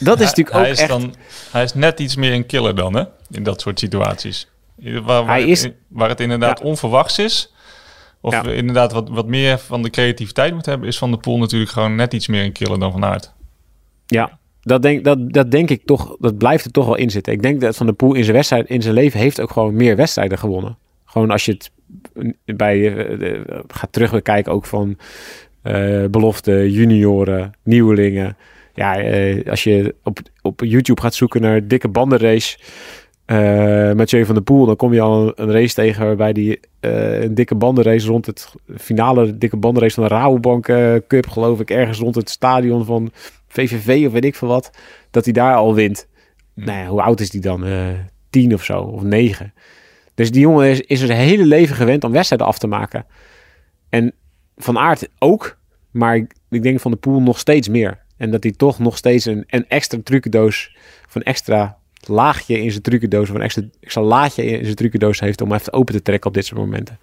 Dat 0.00 0.20
is 0.20 0.26
natuurlijk 0.26 0.56
ook 0.56 0.62
hij, 0.62 0.70
is 0.70 0.78
echt... 0.78 0.88
dan, 0.88 1.14
hij 1.50 1.62
is 1.62 1.74
net 1.74 2.00
iets 2.00 2.16
meer 2.16 2.32
een 2.32 2.46
killer 2.46 2.74
dan, 2.74 2.94
hè? 2.94 3.04
In 3.30 3.42
dat 3.42 3.60
soort 3.60 3.78
situaties. 3.78 4.50
Waar, 4.76 5.02
waar, 5.02 5.26
Hij 5.26 5.44
is- 5.44 5.68
waar 5.88 6.08
het 6.08 6.20
inderdaad 6.20 6.58
Ja. 6.58 6.64
onverwachts 6.64 7.18
is. 7.18 7.54
Of 8.20 8.32
Ja. 8.32 8.42
we 8.42 8.54
inderdaad 8.54 8.92
wat, 8.92 9.08
wat 9.08 9.26
meer 9.26 9.58
van 9.58 9.82
de 9.82 9.90
creativiteit 9.90 10.54
moet 10.54 10.66
hebben... 10.66 10.88
is 10.88 10.98
Van 10.98 11.10
de 11.10 11.16
Poel 11.16 11.38
natuurlijk 11.38 11.70
gewoon 11.70 11.94
net 11.94 12.12
iets 12.14 12.28
meer 12.28 12.44
een 12.44 12.52
killer 12.52 12.78
dan 12.78 12.92
Van 12.92 13.04
Aert. 13.04 13.32
Ja, 14.06 14.38
dat 14.64 14.82
denk, 14.82 15.04
dat, 15.04 15.32
dat 15.32 15.50
denk 15.50 15.70
ik 15.70 15.82
toch, 15.84 16.16
dat 16.18 16.38
blijft 16.38 16.64
er 16.64 16.70
toch 16.70 16.86
wel 16.86 16.96
in 16.96 17.10
zitten. 17.10 17.32
Ik 17.32 17.42
denk 17.42 17.60
dat 17.60 17.76
Van 17.76 17.86
der 17.86 17.94
Poel 17.94 18.14
in 18.14 18.24
zijn, 18.24 18.36
wedstrijd, 18.36 18.68
in 18.68 18.82
zijn 18.82 18.94
leven 18.94 19.20
heeft 19.20 19.40
ook 19.40 19.50
gewoon 19.50 19.74
meer 19.74 19.96
wedstrijden 19.96 20.38
gewonnen. 20.38 20.78
Gewoon 21.04 21.30
als 21.30 21.44
je 21.44 21.52
het 21.52 21.70
bij 22.56 22.96
eh, 22.96 23.18
de- 23.18 23.62
gaat 23.66 23.92
terugbekijken 23.92 24.52
ook 24.52 24.64
van 24.66 24.98
eh, 25.62 26.04
belofte, 26.04 26.70
junioren, 26.70 27.52
nieuwelingen. 27.62 28.36
Ja, 28.74 28.98
eh, 28.98 29.50
als 29.50 29.64
je 29.64 29.94
op, 30.02 30.18
op 30.42 30.60
YouTube 30.64 31.00
gaat 31.00 31.14
zoeken 31.14 31.40
naar 31.40 31.66
dikke 31.66 31.88
bandenrace 31.88 32.58
eh 33.24 33.92
Mathieu 33.92 34.24
van 34.24 34.34
der 34.34 34.44
Poel, 34.44 34.66
dan 34.66 34.76
kom 34.76 34.94
je 34.94 35.00
al 35.00 35.32
een, 35.34 35.50
race 35.50 35.74
tegen 35.74 36.06
waarbij 36.06 36.32
die 36.32 36.60
eh, 36.80 37.22
een 37.22 37.34
dikke 37.34 37.54
bandenrace 37.54 38.06
rond 38.06 38.26
het 38.26 38.54
finale 38.76 39.38
dikke 39.38 39.56
bandenrace 39.56 39.94
van 39.94 40.04
de 40.04 40.14
Rabobank 40.14 40.68
eh, 40.68 40.94
Cup, 41.08 41.28
geloof 41.28 41.60
ik, 41.60 41.70
ergens 41.70 41.98
rond 41.98 42.14
het 42.14 42.30
stadion 42.30 42.84
van 42.84 43.10
VVV 43.48 44.06
of 44.06 44.12
weet 44.12 44.24
ik 44.24 44.34
veel 44.34 44.48
wat, 44.48 44.70
dat 45.10 45.24
hij 45.24 45.32
daar 45.32 45.54
al 45.54 45.74
wint. 45.74 46.08
Nou 46.54 46.86
hoe 46.86 47.02
oud 47.02 47.20
is 47.20 47.30
die 47.30 47.40
dan? 47.40 47.64
Tien 48.30 48.54
of 48.54 48.64
zo, 48.64 48.80
of 48.80 49.02
negen. 49.02 49.52
Dus 50.14 50.30
die 50.30 50.40
jongen 50.40 50.68
is, 50.68 50.80
is 50.80 51.00
zijn 51.00 51.18
hele 51.18 51.46
leven 51.46 51.76
gewend 51.76 52.04
om 52.04 52.12
wedstrijden 52.12 52.46
af 52.46 52.58
te 52.58 52.66
maken. 52.66 53.06
En 53.88 54.14
Van 54.56 54.78
Aert 54.78 55.08
ook, 55.18 55.58
maar 55.90 56.16
ik, 56.50 56.62
denk 56.62 56.80
Van 56.80 56.90
de 56.90 56.96
Poel 56.96 57.20
nog 57.20 57.38
steeds 57.38 57.68
meer. 57.68 58.02
En 58.16 58.30
dat 58.30 58.42
hij 58.42 58.52
toch 58.52 58.78
nog 58.78 58.96
steeds 58.96 59.24
een, 59.24 59.44
een 59.46 59.68
extra 59.68 59.98
trucendoos, 60.04 60.76
een 61.12 61.22
extra 61.22 61.78
laagje 62.08 62.62
in 62.62 62.70
zijn 62.70 62.82
trucendoos, 62.82 63.28
of 63.28 63.34
een 63.34 63.42
extra, 63.42 63.62
extra 63.80 64.02
laadje 64.02 64.44
in 64.44 64.64
zijn 64.64 64.76
trucendoos 64.76 65.20
heeft 65.20 65.40
om 65.40 65.52
even 65.52 65.72
open 65.72 65.94
te 65.94 66.02
trekken 66.02 66.28
op 66.28 66.34
dit 66.34 66.46
soort 66.46 66.60
momenten. 66.60 66.98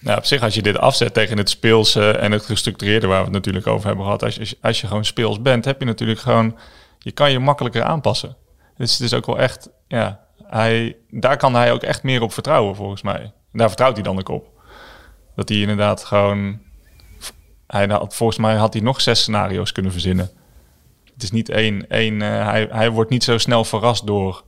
Nou, 0.00 0.18
op 0.18 0.24
zich, 0.24 0.42
als 0.42 0.54
je 0.54 0.62
dit 0.62 0.78
afzet 0.78 1.14
tegen 1.14 1.38
het 1.38 1.50
speelse 1.50 2.10
en 2.10 2.32
het 2.32 2.44
gestructureerde... 2.44 3.06
waar 3.06 3.18
we 3.18 3.24
het 3.24 3.32
natuurlijk 3.32 3.66
over 3.66 3.86
hebben 3.86 4.04
gehad... 4.04 4.22
als 4.22 4.34
je, 4.34 4.56
als 4.60 4.80
je 4.80 4.86
gewoon 4.86 5.04
speels 5.04 5.42
bent, 5.42 5.64
heb 5.64 5.80
je 5.80 5.86
natuurlijk 5.86 6.20
gewoon... 6.20 6.58
je 6.98 7.12
kan 7.12 7.30
je 7.30 7.38
makkelijker 7.38 7.82
aanpassen. 7.82 8.36
Dus 8.76 8.92
het 8.92 9.00
is 9.00 9.14
ook 9.14 9.26
wel 9.26 9.38
echt... 9.38 9.68
Ja, 9.88 10.20
hij, 10.42 10.96
daar 11.10 11.36
kan 11.36 11.54
hij 11.54 11.72
ook 11.72 11.82
echt 11.82 12.02
meer 12.02 12.22
op 12.22 12.32
vertrouwen, 12.32 12.76
volgens 12.76 13.02
mij. 13.02 13.32
Daar 13.52 13.68
vertrouwt 13.68 13.94
hij 13.94 14.02
dan 14.02 14.18
ook 14.18 14.28
op. 14.28 14.48
Dat 15.36 15.48
hij 15.48 15.58
inderdaad 15.58 16.04
gewoon... 16.04 16.58
Hij 17.66 17.86
had, 17.86 18.16
volgens 18.16 18.38
mij 18.38 18.54
had 18.54 18.72
hij 18.72 18.82
nog 18.82 19.00
zes 19.00 19.20
scenario's 19.20 19.72
kunnen 19.72 19.92
verzinnen. 19.92 20.30
Het 21.16 21.22
is 21.24 21.30
niet 21.30 21.48
één... 21.48 21.88
één 21.88 22.22
eh, 22.22 22.48
hij, 22.48 22.68
hij 22.70 22.90
wordt 22.90 23.10
niet 23.10 23.24
zo 23.24 23.38
snel 23.38 23.64
verrast 23.64 24.06
door, 24.06 24.44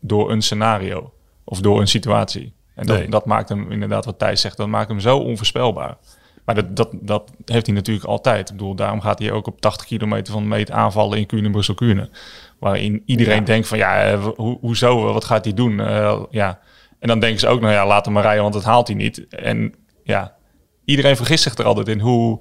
door 0.00 0.30
een 0.30 0.42
scenario. 0.42 1.12
Of 1.44 1.60
door 1.60 1.80
een 1.80 1.88
situatie. 1.88 2.54
En 2.74 2.86
dat, 2.86 2.98
Nee. 2.98 3.08
dat 3.08 3.26
maakt 3.26 3.48
hem 3.48 3.70
inderdaad, 3.70 4.04
wat 4.04 4.18
Thijs 4.18 4.40
zegt, 4.40 4.56
dat 4.56 4.68
maakt 4.68 4.88
hem 4.88 5.00
zo 5.00 5.18
onvoorspelbaar. 5.18 5.96
Maar 6.44 6.54
dat, 6.54 6.76
dat, 6.76 6.88
dat 7.00 7.30
heeft 7.44 7.66
hij 7.66 7.74
natuurlijk 7.74 8.06
altijd. 8.06 8.50
Ik 8.50 8.56
bedoel, 8.56 8.74
daarom 8.74 9.00
gaat 9.00 9.18
hij 9.18 9.32
ook 9.32 9.46
op 9.46 9.60
80 9.60 9.86
kilometer 9.86 10.32
van 10.32 10.42
de 10.42 10.48
meet 10.48 10.70
aanvallen 10.70 11.18
in 11.18 11.26
Kuurne, 11.26 11.50
Brussel, 11.50 11.74
Kuurne. 11.74 12.10
Waarin 12.58 13.02
iedereen 13.06 13.38
Ja. 13.38 13.44
denkt 13.44 13.68
van, 13.68 13.78
ja, 13.78 14.02
eh, 14.04 14.24
ho- 14.36 14.58
hoezo, 14.60 15.12
wat 15.12 15.24
gaat 15.24 15.44
hij 15.44 15.54
doen? 15.54 15.80
Eh, 15.80 16.22
ja. 16.30 16.60
En 16.98 17.08
dan 17.08 17.18
denken 17.20 17.40
ze 17.40 17.48
ook, 17.48 17.60
nou 17.60 17.72
ja, 17.72 17.86
laat 17.86 18.04
hem 18.04 18.14
maar 18.14 18.22
rijden, 18.22 18.42
want 18.42 18.54
dat 18.54 18.64
haalt 18.64 18.86
hij 18.86 18.96
niet. 18.96 19.26
En 19.28 19.74
ja, 20.04 20.36
iedereen 20.84 21.16
vergist 21.16 21.42
zich 21.42 21.54
er 21.54 21.64
altijd 21.64 21.88
in 21.88 22.00
hoe, 22.00 22.40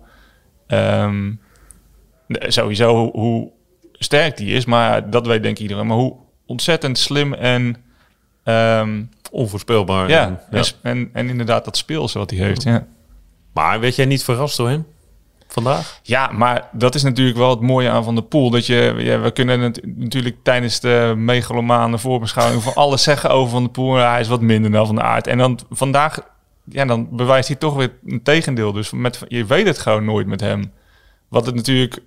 ehm, 0.68 1.34
sowieso 2.28 3.12
hoe 3.12 3.52
sterk 4.04 4.38
die 4.38 4.54
is. 4.56 4.66
Maar 4.66 5.10
dat 5.10 5.28
weet 5.28 5.44
denk 5.44 5.56
ik 5.56 5.62
iedereen. 5.62 5.88
Maar 5.88 5.98
hoe 5.98 6.16
ontzettend 6.46 6.98
slim 6.98 7.34
en... 7.34 7.76
ehm, 8.44 9.02
Onvoorspelbaar. 9.32 10.10
ja, 10.10 10.26
En- 10.28 10.40
En, 10.60 10.66
en, 10.82 11.10
en 11.14 11.30
inderdaad 11.30 11.66
dat 11.66 11.78
speelse 11.78 12.18
wat 12.18 12.30
hij 12.30 12.40
heeft. 12.40 12.64
Ja. 12.64 12.86
Maar 13.54 13.80
werd 13.80 13.96
jij 13.96 14.06
niet 14.06 14.24
verrast 14.24 14.58
door 14.58 14.70
hem 14.70 14.86
vandaag? 15.48 16.00
ja, 16.04 16.32
maar 16.32 16.68
dat 16.72 16.96
is 16.96 17.04
natuurlijk 17.04 17.38
wel 17.38 17.50
het 17.50 17.60
mooie 17.62 17.90
aan 17.90 18.04
Van 18.04 18.16
de 18.16 18.22
Poel. 18.24 18.50
Dat 18.50 18.66
je, 18.66 18.94
ja, 18.98 19.20
we 19.20 19.32
kunnen 19.32 19.60
het 19.60 19.82
natuurlijk 19.98 20.36
tijdens 20.44 20.80
de 20.80 21.14
megalomane 21.18 21.98
voorbeschouwing 21.98 22.64
van 22.64 22.74
alles 22.74 23.04
zeggen 23.04 23.30
over 23.30 23.52
Van 23.52 23.64
de 23.64 23.70
Poel. 23.70 23.98
Ja, 23.98 24.12
hij 24.12 24.20
is 24.20 24.28
wat 24.28 24.42
minder 24.42 24.72
dan 24.72 24.86
Van 24.86 24.96
de 24.96 25.02
Aard. 25.02 25.28
En 25.28 25.38
dan 25.38 25.60
vandaag, 25.70 26.20
ja, 26.64 26.86
dan 26.86 27.08
bewijst 27.12 27.48
hij 27.48 27.58
toch 27.58 27.76
weer 27.76 27.92
een 28.06 28.24
tegendeel. 28.24 28.72
Dus 28.72 28.92
met, 28.92 29.20
je 29.28 29.46
weet 29.46 29.68
het 29.68 29.78
gewoon 29.78 30.06
nooit 30.06 30.28
met 30.28 30.40
hem. 30.42 30.72
Wat 31.28 31.46
het 31.46 31.56
natuurlijk 31.56 32.00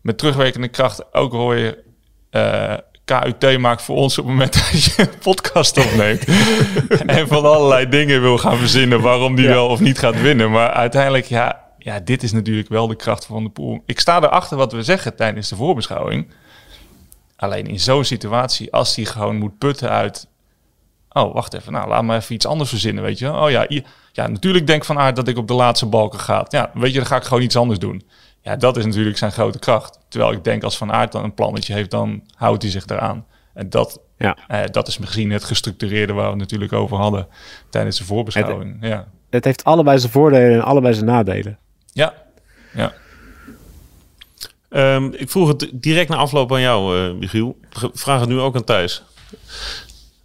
met 0.00 0.18
terugwerkende 0.18 0.68
kracht 0.68 1.14
ook 1.14 1.32
hoor 1.32 1.56
je... 1.56 1.84
eh, 2.30 2.74
KUT 3.04 3.58
maakt 3.58 3.82
voor 3.82 3.96
ons 3.96 4.18
op 4.18 4.24
het 4.24 4.32
moment 4.34 4.52
dat 4.52 4.84
je 4.84 5.02
een 5.02 5.18
podcast 5.18 5.78
opneemt. 5.78 6.24
en 7.16 7.28
van 7.28 7.44
allerlei 7.44 7.88
dingen 7.88 8.20
wil 8.20 8.38
gaan 8.38 8.56
verzinnen 8.56 9.00
waarom 9.00 9.34
die 9.34 9.44
Ja. 9.44 9.50
wel 9.50 9.66
of 9.68 9.80
niet 9.80 9.98
gaat 9.98 10.20
winnen. 10.20 10.50
Maar 10.50 10.70
uiteindelijk, 10.70 11.24
ja, 11.24 11.64
ja, 11.78 12.00
dit 12.00 12.22
is 12.22 12.32
natuurlijk 12.32 12.68
wel 12.68 12.86
de 12.86 12.96
kracht 12.96 13.26
van 13.26 13.44
de 13.44 13.50
pool. 13.50 13.82
Ik 13.86 14.00
sta 14.00 14.16
erachter 14.22 14.56
wat 14.56 14.72
we 14.72 14.82
zeggen 14.82 15.16
tijdens 15.16 15.48
de 15.48 15.56
voorbeschouwing. 15.56 16.32
Alleen 17.36 17.66
in 17.66 17.80
zo'n 17.80 18.04
situatie, 18.04 18.72
als 18.72 18.96
hij 18.96 19.04
gewoon 19.04 19.36
moet 19.36 19.58
putten 19.58 19.90
uit... 19.90 20.28
Oh, 21.12 21.34
wacht 21.34 21.54
even. 21.54 21.72
Nou, 21.72 21.88
laat 21.88 22.04
me 22.04 22.16
even 22.16 22.34
iets 22.34 22.46
anders 22.46 22.70
verzinnen, 22.70 23.02
weet 23.04 23.18
je. 23.18 23.32
Oh 23.32 23.50
ja, 23.50 23.66
ja 24.12 24.26
natuurlijk 24.26 24.66
denk 24.66 24.84
Van 24.84 24.98
Aert 24.98 25.16
dat 25.16 25.28
ik 25.28 25.36
op 25.36 25.48
de 25.48 25.54
laatste 25.54 25.86
balken 25.86 26.20
ga. 26.20 26.46
Ja, 26.48 26.70
weet 26.74 26.92
je, 26.92 26.98
dan 26.98 27.06
ga 27.06 27.16
ik 27.16 27.22
gewoon 27.22 27.42
iets 27.42 27.56
anders 27.56 27.78
doen. 27.78 28.02
Ja, 28.42 28.56
dat 28.56 28.76
is 28.76 28.84
natuurlijk 28.84 29.18
zijn 29.18 29.32
grote 29.32 29.58
kracht. 29.58 29.98
Terwijl 30.08 30.32
ik 30.32 30.44
denk 30.44 30.62
als 30.62 30.76
Van 30.76 30.92
Aert 30.92 31.12
dan 31.12 31.24
een 31.24 31.34
plannetje 31.34 31.72
heeft, 31.72 31.90
dan 31.90 32.22
houdt 32.34 32.62
hij 32.62 32.70
zich 32.70 32.86
eraan. 32.86 33.26
En 33.54 33.70
dat, 33.70 34.00
ja. 34.18 34.36
eh, 34.48 34.60
dat 34.70 34.88
is 34.88 34.98
misschien 34.98 35.30
het 35.30 35.44
gestructureerde 35.44 36.12
waar 36.12 36.24
we 36.24 36.30
het 36.30 36.38
natuurlijk 36.38 36.72
over 36.72 36.96
hadden 36.96 37.26
tijdens 37.70 37.98
de 37.98 38.04
voorbeschouwing. 38.04 38.80
Het, 38.80 38.90
ja. 38.90 39.08
het 39.30 39.44
heeft 39.44 39.64
allebei 39.64 39.98
zijn 39.98 40.12
voordelen 40.12 40.52
en 40.52 40.64
allebei 40.64 40.94
zijn 40.94 41.06
nadelen. 41.06 41.58
Ja, 41.92 42.14
ja. 42.74 42.92
Um, 44.68 45.12
ik 45.14 45.30
vroeg 45.30 45.48
het 45.48 45.70
direct 45.72 46.08
na 46.08 46.16
afloop 46.16 46.52
aan 46.52 46.60
jou, 46.60 46.98
uh, 46.98 47.14
Michiel. 47.14 47.56
Vraag 47.92 48.20
het 48.20 48.28
nu 48.28 48.38
ook 48.38 48.56
aan 48.56 48.64
Thijs. 48.64 49.02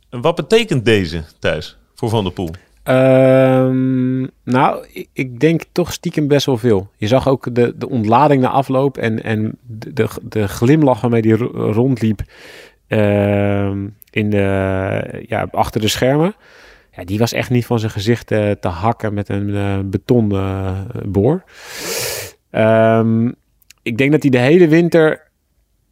Wat 0.10 0.36
betekent 0.36 0.86
deze, 0.86 1.24
Thijs, 1.40 1.78
voor 1.96 2.10
Van 2.10 2.24
der 2.24 2.34
Poel? 2.34 2.52
Um, 2.88 4.30
nou, 4.44 4.86
ik, 5.14 5.40
denk 5.40 5.64
toch 5.72 5.94
stiekem 5.94 6.28
best 6.28 6.46
wel 6.46 6.58
veel. 6.58 6.92
Je 6.98 7.08
zag 7.08 7.28
ook 7.28 7.56
de, 7.56 7.74
de 7.78 7.90
ontlading 7.90 8.42
na 8.42 8.50
afloop 8.50 8.98
en, 8.98 9.24
en 9.24 9.58
de, 9.62 9.94
de, 9.94 10.08
de 10.22 10.48
glimlach 10.48 11.02
waarmee 11.02 11.22
hij 11.22 11.48
rondliep 11.54 12.22
uh, 12.88 13.72
in 14.10 14.30
de, 14.30 15.24
ja, 15.28 15.48
achter 15.52 15.82
de 15.82 15.88
schermen. 15.88 16.36
Ja, 16.92 17.04
die 17.04 17.20
was 17.20 17.34
echt 17.34 17.50
niet 17.50 17.66
van 17.66 17.80
zijn 17.80 17.92
gezicht 17.92 18.32
uh, 18.32 18.52
te 18.52 18.68
hakken 18.68 19.14
met 19.14 19.30
een 19.30 19.50
uh, 19.50 19.80
betonboor. 19.86 21.44
Um, 22.52 23.36
ik 23.82 23.98
denk 23.98 24.12
dat 24.12 24.22
hij 24.22 24.32
de 24.32 24.38
hele 24.38 24.68
winter 24.68 25.28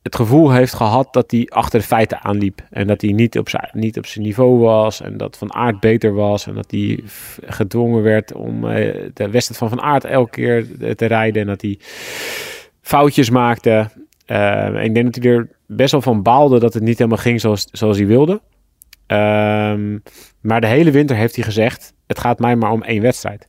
het 0.04 0.16
gevoel 0.16 0.52
heeft 0.52 0.74
gehad 0.74 1.14
dat 1.14 1.32
hij 1.32 1.46
achter 1.50 1.80
de 1.80 1.86
feiten 1.86 2.22
aanliep. 2.22 2.62
En 2.70 2.88
dat 2.88 3.02
hij 3.02 3.12
niet 3.12 3.38
op, 3.38 3.50
zijn, 3.50 3.70
niet 3.74 3.98
op 3.98 4.06
zijn 4.06 4.26
niveau 4.26 4.58
was. 4.58 5.02
En 5.02 5.18
dat 5.18 5.38
Van 5.38 5.54
Aert 5.54 5.80
beter 5.80 6.14
was. 6.14 6.48
En 6.48 6.54
dat 6.54 6.72
hij 6.72 7.00
gedwongen 7.46 8.04
werd 8.04 8.34
om 8.34 8.66
uh, 8.66 8.72
de 9.14 9.30
wedstrijd 9.30 9.58
van 9.58 9.70
Van 9.70 9.82
Aert 9.82 10.04
elke 10.04 10.30
keer 10.30 10.68
te 10.96 11.06
rijden. 11.06 11.42
En 11.42 11.48
dat 11.48 11.62
hij 11.62 11.80
foutjes 12.82 13.30
maakte. 13.30 13.90
Uh, 14.28 14.84
ik 14.84 14.94
denk 14.94 15.14
dat 15.14 15.24
hij 15.24 15.34
er 15.34 15.50
best 15.68 15.92
wel 15.92 16.02
van 16.02 16.22
baalde 16.22 16.60
dat 16.60 16.74
het 16.74 16.84
niet 16.84 16.98
helemaal 16.98 17.18
ging 17.18 17.42
zoals, 17.42 17.68
zoals 17.72 17.98
hij 17.98 18.08
wilde. 18.08 18.42
Um, 19.08 20.04
maar 20.42 20.62
de 20.62 20.68
hele 20.68 20.92
winter 20.92 21.16
heeft 21.16 21.36
hij 21.36 21.44
gezegd: 21.44 21.94
het 22.08 22.20
gaat 22.20 22.40
mij 22.40 22.56
maar 22.56 22.72
om 22.72 22.84
één 22.84 23.02
wedstrijd. 23.02 23.48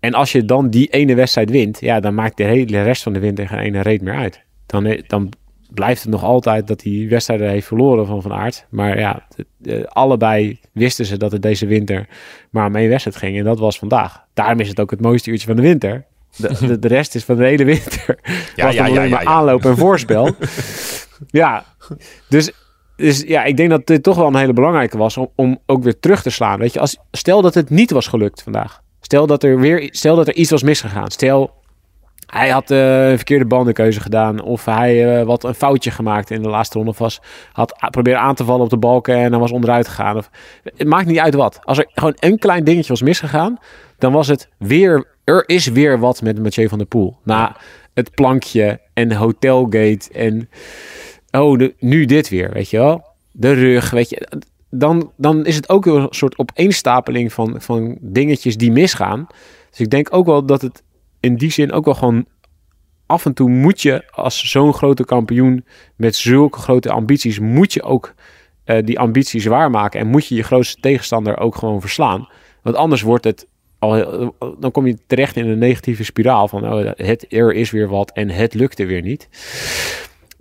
En 0.00 0.14
als 0.14 0.32
je 0.32 0.44
dan 0.44 0.70
die 0.70 0.88
ene 0.88 1.14
wedstrijd 1.14 1.50
wint, 1.50 1.80
ja, 1.80 2.00
dan 2.00 2.14
maakt 2.14 2.36
de 2.36 2.44
hele 2.44 2.82
rest 2.82 3.02
van 3.02 3.12
de 3.12 3.18
winter 3.18 3.48
geen 3.48 3.58
ene 3.58 3.80
reet 3.80 4.02
meer 4.02 4.14
uit. 4.14 4.44
Dan, 4.72 5.02
dan 5.06 5.32
blijft 5.74 6.02
het 6.02 6.10
nog 6.10 6.22
altijd 6.22 6.66
dat 6.66 6.82
hij 6.82 7.06
wedstrijden 7.08 7.48
heeft 7.48 7.66
verloren 7.66 8.06
van 8.06 8.22
Van 8.22 8.32
Aert. 8.32 8.66
Maar 8.68 8.98
ja, 8.98 9.26
allebei 9.86 10.60
wisten 10.72 11.06
ze 11.06 11.16
dat 11.16 11.32
het 11.32 11.42
deze 11.42 11.66
winter 11.66 12.08
maar 12.50 12.66
om 12.66 12.76
één 12.76 12.88
wedstrijd 12.88 13.16
ging. 13.16 13.38
En 13.38 13.44
dat 13.44 13.58
was 13.58 13.78
vandaag. 13.78 14.24
Daarom 14.34 14.60
is 14.60 14.68
het 14.68 14.80
ook 14.80 14.90
het 14.90 15.00
mooiste 15.00 15.30
uurtje 15.30 15.46
van 15.46 15.56
de 15.56 15.62
winter. 15.62 16.04
De, 16.36 16.78
de, 16.78 16.88
rest 16.88 17.14
is 17.14 17.24
van 17.24 17.36
de 17.36 17.44
hele 17.44 17.64
winter. 17.64 18.18
Ja, 18.56 18.64
was 18.64 18.74
ja, 18.74 18.86
ja, 18.86 18.90
alleen 18.90 19.10
maar 19.10 19.24
aanloop 19.24 19.64
en 19.64 19.76
voorspel. 19.76 20.34
ja, 21.30 21.64
dus 22.28 22.52
dus 22.96 23.20
ja, 23.20 23.44
ik 23.44 23.56
denk 23.56 23.70
dat 23.70 23.86
dit 23.86 24.02
toch 24.02 24.16
wel 24.16 24.26
een 24.26 24.36
hele 24.36 24.52
belangrijke 24.52 24.98
was 24.98 25.16
om, 25.16 25.28
om 25.36 25.58
ook 25.66 25.82
weer 25.82 25.98
terug 25.98 26.22
te 26.22 26.30
slaan. 26.30 26.58
Weet 26.58 26.72
je, 26.72 26.80
als, 26.80 26.98
stel 27.10 27.42
dat 27.42 27.54
het 27.54 27.70
niet 27.70 27.90
was 27.90 28.06
gelukt 28.06 28.42
vandaag. 28.42 28.82
Stel 29.00 29.26
dat 29.26 29.42
er 29.42 29.60
weer, 29.60 29.88
stel 29.90 30.16
dat 30.16 30.28
er 30.28 30.34
iets 30.34 30.50
was 30.50 30.62
misgegaan. 30.62 31.10
Stel, 31.10 31.61
hij 32.32 32.48
had 32.48 32.70
uh, 32.70 33.10
een 33.10 33.16
verkeerde 33.16 33.44
bandenkeuze 33.44 34.00
gedaan. 34.00 34.42
Of 34.42 34.64
hij 34.64 35.18
uh, 35.20 35.26
wat 35.26 35.44
een 35.44 35.54
foutje 35.54 35.90
gemaakt 35.90 36.30
in 36.30 36.42
de 36.42 36.48
laatste 36.48 36.76
ronde. 36.76 36.90
Of 36.90 36.98
was, 36.98 37.20
had 37.52 37.74
probeerd 37.90 38.16
aan 38.16 38.34
te 38.34 38.44
vallen 38.44 38.64
op 38.64 38.70
de 38.70 38.76
balken 38.76 39.16
en 39.16 39.30
dan 39.30 39.40
was 39.40 39.52
onderuit 39.52 39.88
gegaan. 39.88 40.16
Of, 40.16 40.30
het 40.62 40.88
maakt 40.88 41.06
niet 41.06 41.18
uit 41.18 41.34
wat. 41.34 41.60
Als 41.62 41.78
er 41.78 41.86
gewoon 41.94 42.16
een 42.18 42.38
klein 42.38 42.64
dingetje 42.64 42.88
was 42.88 43.02
misgegaan, 43.02 43.58
dan 43.98 44.12
was 44.12 44.28
het 44.28 44.48
weer. 44.58 45.06
Er 45.24 45.48
is 45.48 45.66
weer 45.66 45.98
wat 45.98 46.22
met 46.22 46.42
Mathieu 46.42 46.68
van 46.68 46.78
der 46.78 46.86
Poel. 46.86 47.16
Na 47.24 47.56
het 47.94 48.10
plankje 48.14 48.80
en 48.92 49.12
hotelgate 49.12 50.12
en 50.12 50.48
oh, 51.30 51.58
de, 51.58 51.74
nu 51.78 52.04
dit 52.04 52.28
weer, 52.28 52.50
weet 52.52 52.70
je 52.70 52.76
wel. 52.76 53.04
De 53.32 53.52
rug, 53.52 53.90
weet 53.90 54.10
je. 54.10 54.28
Dan, 54.70 55.12
dan 55.16 55.46
is 55.46 55.56
het 55.56 55.68
ook 55.68 55.86
een 55.86 56.06
soort 56.10 56.38
opeenstapeling 56.38 57.32
van, 57.32 57.54
van 57.58 57.98
dingetjes 58.00 58.56
die 58.56 58.72
misgaan. 58.72 59.26
Dus 59.70 59.80
ik 59.80 59.90
denk 59.90 60.08
ook 60.10 60.26
wel 60.26 60.46
dat 60.46 60.62
het 60.62 60.82
in 61.22 61.36
die 61.36 61.50
zin 61.50 61.72
ook 61.72 61.84
wel 61.84 61.94
gewoon 61.94 62.26
af 63.12 63.26
en 63.26 63.34
toe 63.34 63.48
moet 63.48 63.82
je 63.82 64.02
als 64.10 64.50
zo'n 64.50 64.74
grote 64.74 65.04
kampioen 65.04 65.64
met 65.96 66.16
zulke 66.16 66.58
grote 66.58 66.90
ambities, 66.90 67.38
moet 67.38 67.72
je 67.72 67.82
ook 67.82 68.14
uh, 68.66 68.76
die 68.84 68.98
ambities 68.98 69.46
waarmaken 69.46 70.00
en 70.00 70.06
moet 70.06 70.26
je 70.26 70.34
je 70.34 70.42
grootste 70.42 70.80
tegenstander 70.80 71.38
ook 71.38 71.56
gewoon 71.56 71.80
verslaan. 71.80 72.28
Want 72.62 72.76
anders 72.76 73.02
wordt 73.02 73.24
het 73.24 73.46
al, 73.78 74.32
dan 74.58 74.70
kom 74.70 74.86
je 74.86 74.98
terecht 75.06 75.36
in 75.36 75.48
een 75.48 75.58
negatieve 75.58 76.04
spiraal 76.04 76.48
van 76.48 76.72
oh, 76.72 76.90
het 76.96 77.32
er 77.32 77.52
is 77.52 77.70
weer 77.70 77.88
wat 77.88 78.12
en 78.12 78.30
het 78.30 78.54
lukte 78.54 78.86
weer 78.86 79.02
niet. 79.02 79.28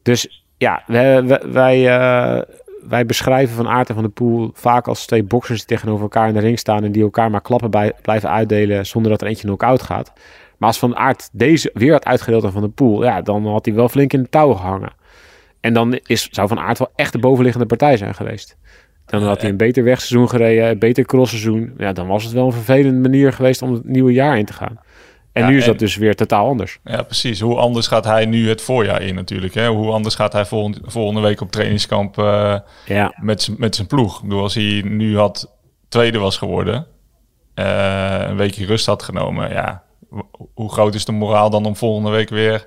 Dus 0.02 0.44
ja, 0.58 0.84
wij, 0.88 1.24
wij, 1.52 1.80
uh, 1.80 2.42
wij 2.88 3.06
beschrijven 3.06 3.56
Van 3.56 3.68
Aert 3.68 3.90
en 3.90 3.96
Van 3.96 4.04
de 4.04 4.10
Poel 4.10 4.52
vaak 4.54 4.88
als 4.88 5.06
twee 5.06 5.24
boxers 5.24 5.60
die 5.60 5.68
tegenover 5.68 6.02
elkaar 6.02 6.28
in 6.28 6.34
de 6.34 6.40
ring 6.40 6.60
staan 6.60 6.84
en 6.84 6.92
die 6.92 7.04
elkaar 7.04 7.32
maar 7.32 7.42
klappen 7.42 7.72
bij, 7.72 7.94
blijven 8.02 8.30
uitdelen 8.30 8.86
zonder 8.86 9.12
dat 9.12 9.22
er 9.22 9.28
eentje 9.28 9.48
knock-out 9.48 9.82
gaat. 9.82 10.14
Maar 10.62 10.70
als 10.70 10.80
Van 10.80 10.96
Aert 10.96 11.30
deze 11.32 11.72
weer 11.74 11.92
had 11.92 12.06
uitgedeeld 12.06 12.44
aan 12.44 12.52
Van 12.52 12.62
de 12.62 12.70
Poel, 12.70 13.04
ja, 13.04 13.22
dan 13.22 13.48
had 13.48 13.66
hij 13.66 13.74
wel 13.74 13.90
flink 13.90 14.14
in 14.14 14.22
de 14.22 14.30
touw 14.30 14.54
gehangen. 14.54 14.94
En 15.60 15.74
dan 15.74 16.00
is, 16.06 16.28
zou 16.32 16.48
Van 16.48 16.60
Aert 16.60 16.78
wel 16.78 16.92
echt 16.96 17.12
de 17.12 17.20
bovenliggende 17.20 17.68
partij 17.68 17.98
zijn 17.98 18.16
geweest. 18.16 18.58
Dan 19.06 19.24
had 19.24 19.42
hij 19.42 19.50
een 19.50 19.58
beter 19.58 19.84
wegseizoen 19.84 20.30
gereden, 20.30 20.70
een 20.70 20.80
beter 20.80 21.06
crossseizoen. 21.06 21.74
Ja, 21.78 21.94
dan 21.94 22.08
was 22.08 22.24
het 22.24 22.34
wel 22.34 22.46
een 22.46 22.52
vervelende 22.52 23.00
manier 23.00 23.34
geweest 23.34 23.62
om 23.62 23.74
het 23.74 23.86
nieuwe 23.86 24.14
jaar 24.14 24.38
in 24.38 24.46
te 24.46 24.54
gaan. 24.54 24.80
En 25.32 25.48
nu 25.48 25.58
is 25.58 25.66
dat 25.66 25.80
dus 25.80 25.96
weer 25.96 26.16
totaal 26.16 26.48
anders. 26.48 26.80
Ja, 26.84 27.02
precies. 27.02 27.40
Hoe 27.40 27.56
anders 27.56 27.88
gaat 27.88 28.06
hij 28.06 28.26
nu 28.26 28.50
het 28.50 28.62
voorjaar 28.62 29.02
in 29.02 29.16
natuurlijk. 29.16 29.54
Hè? 29.54 29.68
Hoe 29.68 29.92
anders 29.92 30.16
gaat 30.16 30.34
hij 30.34 30.46
volgende, 30.46 30.80
volgende 30.84 31.22
week 31.22 31.42
op 31.42 31.52
trainingskamp 31.52 32.18
uh, 32.18 32.60
ja. 32.86 33.14
met 33.22 33.76
zijn 33.76 33.88
ploeg. 33.88 34.16
Ik 34.18 34.24
bedoel, 34.24 34.42
als 34.42 34.56
hij 34.56 34.82
nu 34.86 35.18
had 35.18 35.58
tweede 35.90 36.20
was 36.20 36.38
geworden, 36.38 36.88
uh, 37.56 38.22
een 38.28 38.38
weekje 38.38 38.66
rust 38.66 38.86
had 38.86 39.04
genomen, 39.04 39.50
ja, 39.50 39.84
hoe 40.54 40.72
groot 40.72 40.96
is 40.96 41.06
de 41.06 41.12
moraal 41.12 41.50
dan 41.50 41.66
om 41.66 41.76
volgende 41.76 42.10
week 42.10 42.30
weer 42.30 42.66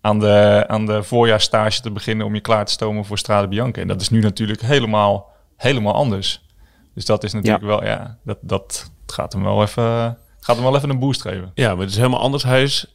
aan 0.00 0.18
de, 0.18 0.64
aan 0.66 0.86
de 0.86 1.02
voorjaarstage 1.02 1.80
te 1.80 1.90
beginnen 1.90 2.26
om 2.26 2.34
je 2.34 2.40
klaar 2.40 2.64
te 2.64 2.72
stomen 2.72 3.04
voor 3.04 3.18
Strade 3.18 3.48
Bianca? 3.48 3.80
En 3.80 3.88
dat 3.88 4.00
is 4.00 4.10
nu 4.10 4.20
natuurlijk 4.20 4.60
helemaal, 4.60 5.30
helemaal 5.56 5.94
anders. 5.94 6.46
Dus 6.94 7.04
dat 7.04 7.24
is 7.24 7.32
natuurlijk 7.32 7.64
wel, 7.64 7.84
ja, 7.84 8.18
dat, 8.24 8.38
dat 8.40 8.90
gaat 9.06 9.32
hem 9.32 9.42
wel 9.42 9.62
even 9.62 10.18
Gaat 10.48 10.56
hem 10.56 10.64
wel 10.66 10.76
even 10.76 10.90
een 10.90 10.98
boost 10.98 11.20
geven. 11.20 11.50
Ja, 11.54 11.70
maar 11.70 11.80
het 11.80 11.90
is 11.90 11.96
helemaal 11.96 12.20
anders. 12.20 12.42
Hij 12.42 12.62
is... 12.62 12.86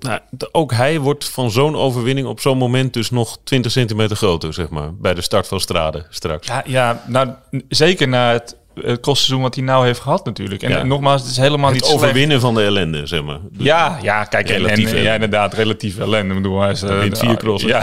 Nou, 0.00 0.20
ook 0.52 0.72
hij 0.72 1.00
wordt 1.00 1.28
van 1.28 1.50
zo'n 1.50 1.76
overwinning 1.76 2.26
op 2.26 2.40
zo'n 2.40 2.58
moment 2.58 2.92
dus 2.92 3.10
nog 3.10 3.38
20 3.44 3.72
centimeter 3.72 4.16
groter, 4.16 4.54
zeg 4.54 4.68
maar, 4.68 4.94
bij 4.94 5.14
de 5.14 5.20
start 5.20 5.48
van 5.48 5.60
Strade 5.60 6.06
straks. 6.08 6.46
Ja, 6.46 6.62
ja 6.66 7.02
nou, 7.06 7.30
zeker 7.68 8.08
na 8.08 8.32
het, 8.32 8.56
het 8.80 9.00
kostseizoen 9.00 9.42
wat 9.42 9.54
hij 9.54 9.64
nou 9.64 9.86
heeft 9.86 10.00
gehad 10.00 10.24
natuurlijk. 10.24 10.62
En, 10.62 10.88
nogmaals, 10.88 11.20
het 11.20 11.30
is 11.30 11.36
helemaal 11.36 11.70
het 11.72 11.82
niet 11.82 11.92
overwinnen 11.92 12.40
van 12.40 12.54
de 12.54 12.62
ellende, 12.62 13.06
zeg 13.06 13.22
maar. 13.22 13.38
Dus 13.50 13.66
ja, 13.66 13.98
ja, 14.02 14.24
kijk, 14.24 14.48
relatief 14.48 14.88
ellende, 14.88 15.02
ja, 15.02 15.14
inderdaad, 15.14 15.54
relatief 15.54 15.98
ellende. 15.98 16.34
Ik 16.34 16.42
bedoel, 16.42 16.60
hij 16.60 16.70
is, 16.70 16.80
hij 16.80 16.98
wint 16.98 17.18
vier 17.18 17.36
crossen. 17.36 17.68
Ja, 17.74 17.82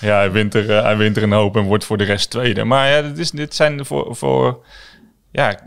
ja, 0.00 0.16
hij, 0.16 0.30
wint 0.30 0.54
er, 0.54 0.70
uh, 0.70 0.82
hij 0.82 0.96
wint 0.96 1.16
er 1.16 1.22
een 1.22 1.32
hoop 1.32 1.56
en 1.56 1.62
wordt 1.62 1.84
voor 1.84 1.98
de 1.98 2.04
rest 2.04 2.30
tweede. 2.30 2.64
Maar 2.64 2.90
ja, 2.90 3.02
dit, 3.02 3.18
is, 3.18 3.30
dit 3.30 3.54
zijn 3.54 3.86
voor... 3.86 4.16
voor 4.16 4.64
ja, 5.32 5.58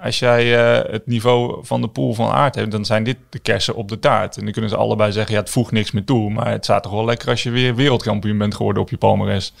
als 0.00 0.18
jij 0.18 0.46
uh, 0.46 0.92
het 0.92 1.06
niveau 1.06 1.58
van 1.62 1.80
de 1.80 1.88
pool 1.88 2.14
van 2.14 2.30
aard 2.30 2.54
hebt, 2.54 2.70
dan 2.70 2.84
zijn 2.84 3.04
dit 3.04 3.16
de 3.28 3.38
kersen 3.38 3.74
op 3.74 3.88
de 3.88 3.98
taart. 3.98 4.36
En 4.36 4.42
dan 4.44 4.52
kunnen 4.52 4.70
ze 4.70 4.76
allebei 4.76 5.12
zeggen, 5.12 5.34
ja, 5.34 5.40
het 5.40 5.50
voegt 5.50 5.72
niks 5.72 5.90
meer 5.90 6.04
toe. 6.04 6.30
Maar 6.30 6.50
het 6.50 6.64
staat 6.64 6.82
toch 6.82 6.92
wel 6.92 7.04
lekker 7.04 7.28
als 7.28 7.42
je 7.42 7.50
weer 7.50 7.74
wereldkampioen 7.74 8.38
bent 8.38 8.54
geworden 8.54 8.82
op 8.82 8.90
je 8.90 8.96
palmares. 8.96 9.54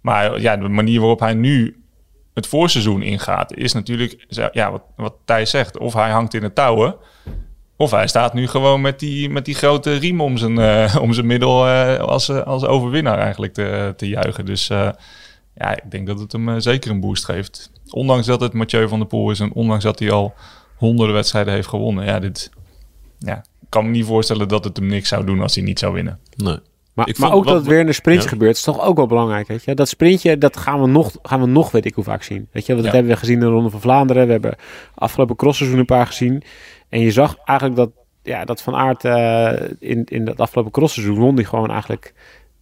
Maar 0.00 0.40
ja, 0.40 0.56
de 0.56 0.68
manier 0.68 1.00
waarop 1.00 1.20
hij 1.20 1.34
nu 1.34 1.83
het 2.34 2.46
voorseizoen 2.46 3.02
ingaat, 3.02 3.54
is 3.54 3.72
natuurlijk, 3.72 4.26
ja, 4.52 4.70
wat, 4.70 4.82
wat 4.96 5.14
Thijs 5.24 5.50
zegt, 5.50 5.78
of 5.78 5.94
hij 5.94 6.10
hangt 6.10 6.34
in 6.34 6.42
het 6.42 6.54
touwen, 6.54 6.96
of 7.76 7.90
hij 7.90 8.06
staat 8.06 8.34
nu 8.34 8.48
gewoon 8.48 8.80
met 8.80 8.98
die, 8.98 9.30
met 9.30 9.44
die 9.44 9.54
grote 9.54 9.94
riem 9.94 10.20
om 10.20 10.36
zijn, 10.36 10.58
uh, 10.58 10.96
om 11.00 11.12
zijn 11.12 11.26
middel 11.26 11.66
uh, 11.66 11.98
als, 11.98 12.30
als 12.30 12.64
overwinnaar 12.64 13.18
eigenlijk 13.18 13.54
te, 13.54 13.94
te 13.96 14.08
juichen. 14.08 14.44
Dus 14.44 14.66
ja, 15.56 15.76
ik 15.76 15.90
denk 15.90 16.06
dat 16.06 16.20
het 16.20 16.32
hem 16.32 16.60
zeker 16.60 16.90
een 16.90 17.00
boost 17.00 17.24
geeft 17.24 17.72
ondanks 17.94 18.26
dat 18.26 18.40
het 18.40 18.52
Mathieu 18.52 18.88
van 18.88 18.98
der 18.98 19.08
Poel 19.08 19.30
is 19.30 19.40
en 19.40 19.52
ondanks 19.52 19.84
dat 19.84 19.98
hij 19.98 20.10
al 20.10 20.34
honderden 20.76 21.14
wedstrijden 21.14 21.52
heeft 21.52 21.68
gewonnen. 21.68 22.04
Ja, 22.04 22.18
dit 22.18 22.50
ja, 23.18 23.44
kan 23.68 23.84
me 23.84 23.90
niet 23.90 24.06
voorstellen 24.06 24.48
dat 24.48 24.64
het 24.64 24.76
hem 24.76 24.86
niks 24.86 25.08
zou 25.08 25.24
doen 25.24 25.40
als 25.40 25.54
hij 25.54 25.64
niet 25.64 25.78
zou 25.78 25.92
winnen. 25.92 26.18
Nee. 26.36 26.58
Maar, 26.94 27.08
Ik 27.08 27.18
maar 27.18 27.30
vond 27.30 27.40
ook 27.40 27.46
dat 27.48 27.56
het 27.56 27.66
weer 27.66 27.80
in 27.80 27.86
de 27.86 27.92
sprintje 27.92 28.22
ja. 28.24 28.28
gebeurt, 28.28 28.56
is 28.56 28.62
toch 28.62 28.80
ook 28.80 28.96
wel 28.96 29.06
belangrijk. 29.06 29.46
Weet 29.48 29.64
je? 29.64 29.74
Dat 29.74 29.88
sprintje, 29.88 30.38
dat 30.38 30.56
gaan 30.56 30.80
we 30.80 30.86
nog, 30.88 31.12
gaan 31.22 31.40
we 31.40 31.46
nog 31.46 31.70
weet 31.70 31.84
ik 31.84 31.94
hoe 31.94 32.04
vaak 32.04 32.22
zien. 32.22 32.48
Weet 32.52 32.66
je? 32.66 32.72
Want 32.72 32.84
dat 32.84 32.92
Ja. 32.92 32.98
hebben 32.98 33.12
we 33.12 33.18
gezien 33.18 33.34
in 33.34 33.40
de 33.40 33.46
Ronde 33.46 33.70
van 33.70 33.80
Vlaanderen. 33.80 34.26
We 34.26 34.32
hebben 34.32 34.54
afgelopen 34.94 35.36
crossseizoen 35.36 35.78
een 35.78 35.84
paar 35.84 36.06
gezien. 36.06 36.42
En 36.88 37.00
je 37.00 37.10
zag 37.10 37.36
eigenlijk 37.44 37.78
dat, 37.78 37.90
ja, 38.22 38.44
dat 38.44 38.62
Van 38.62 38.74
Aert 38.74 39.04
eh, 39.04 39.52
in, 39.78 40.04
in 40.04 40.24
dat 40.24 40.40
afgelopen 40.40 40.72
crossseizoen 40.72 41.18
won 41.18 41.36
die 41.36 41.44
gewoon 41.44 41.70
eigenlijk 41.70 42.14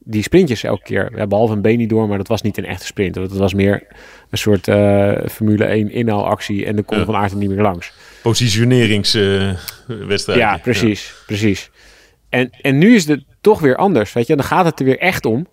die 0.04 0.22
sprintjes 0.22 0.62
elke 0.64 0.82
keer. 0.82 1.12
Ja, 1.16 1.26
behalve 1.26 1.52
een 1.52 1.62
been 1.62 1.78
niet 1.78 1.90
door, 1.90 2.08
maar 2.08 2.18
dat 2.18 2.28
was 2.28 2.42
niet 2.42 2.58
een 2.58 2.66
echte 2.66 2.86
sprint. 2.86 3.14
Dat 3.14 3.32
was 3.32 3.54
meer 3.54 3.86
een 4.30 4.38
soort 4.38 4.68
eh, 4.68 5.12
Formule 5.30 5.64
1 5.64 5.90
inhaalactie 5.90 6.66
en 6.66 6.74
dan 6.74 6.84
kon 6.84 6.98
Ja. 6.98 7.04
Van 7.04 7.14
Aert 7.16 7.30
er 7.30 7.36
niet 7.36 7.50
meer 7.50 7.62
langs. 7.62 7.92
Positioneringswedstrijd. 8.22 10.38
Ja, 10.38 10.58
precies, 10.62 11.14
precies. 11.26 11.70
En, 12.28 12.50
en 12.60 12.78
nu 12.78 12.94
is 12.94 13.06
het 13.06 13.24
toch 13.42 13.60
weer 13.60 13.76
anders, 13.76 14.12
weet 14.12 14.26
je. 14.26 14.36
Dan 14.36 14.44
gaat 14.44 14.64
het 14.64 14.78
er 14.78 14.84
weer 14.84 14.98
echt 14.98 15.24
om. 15.26 15.46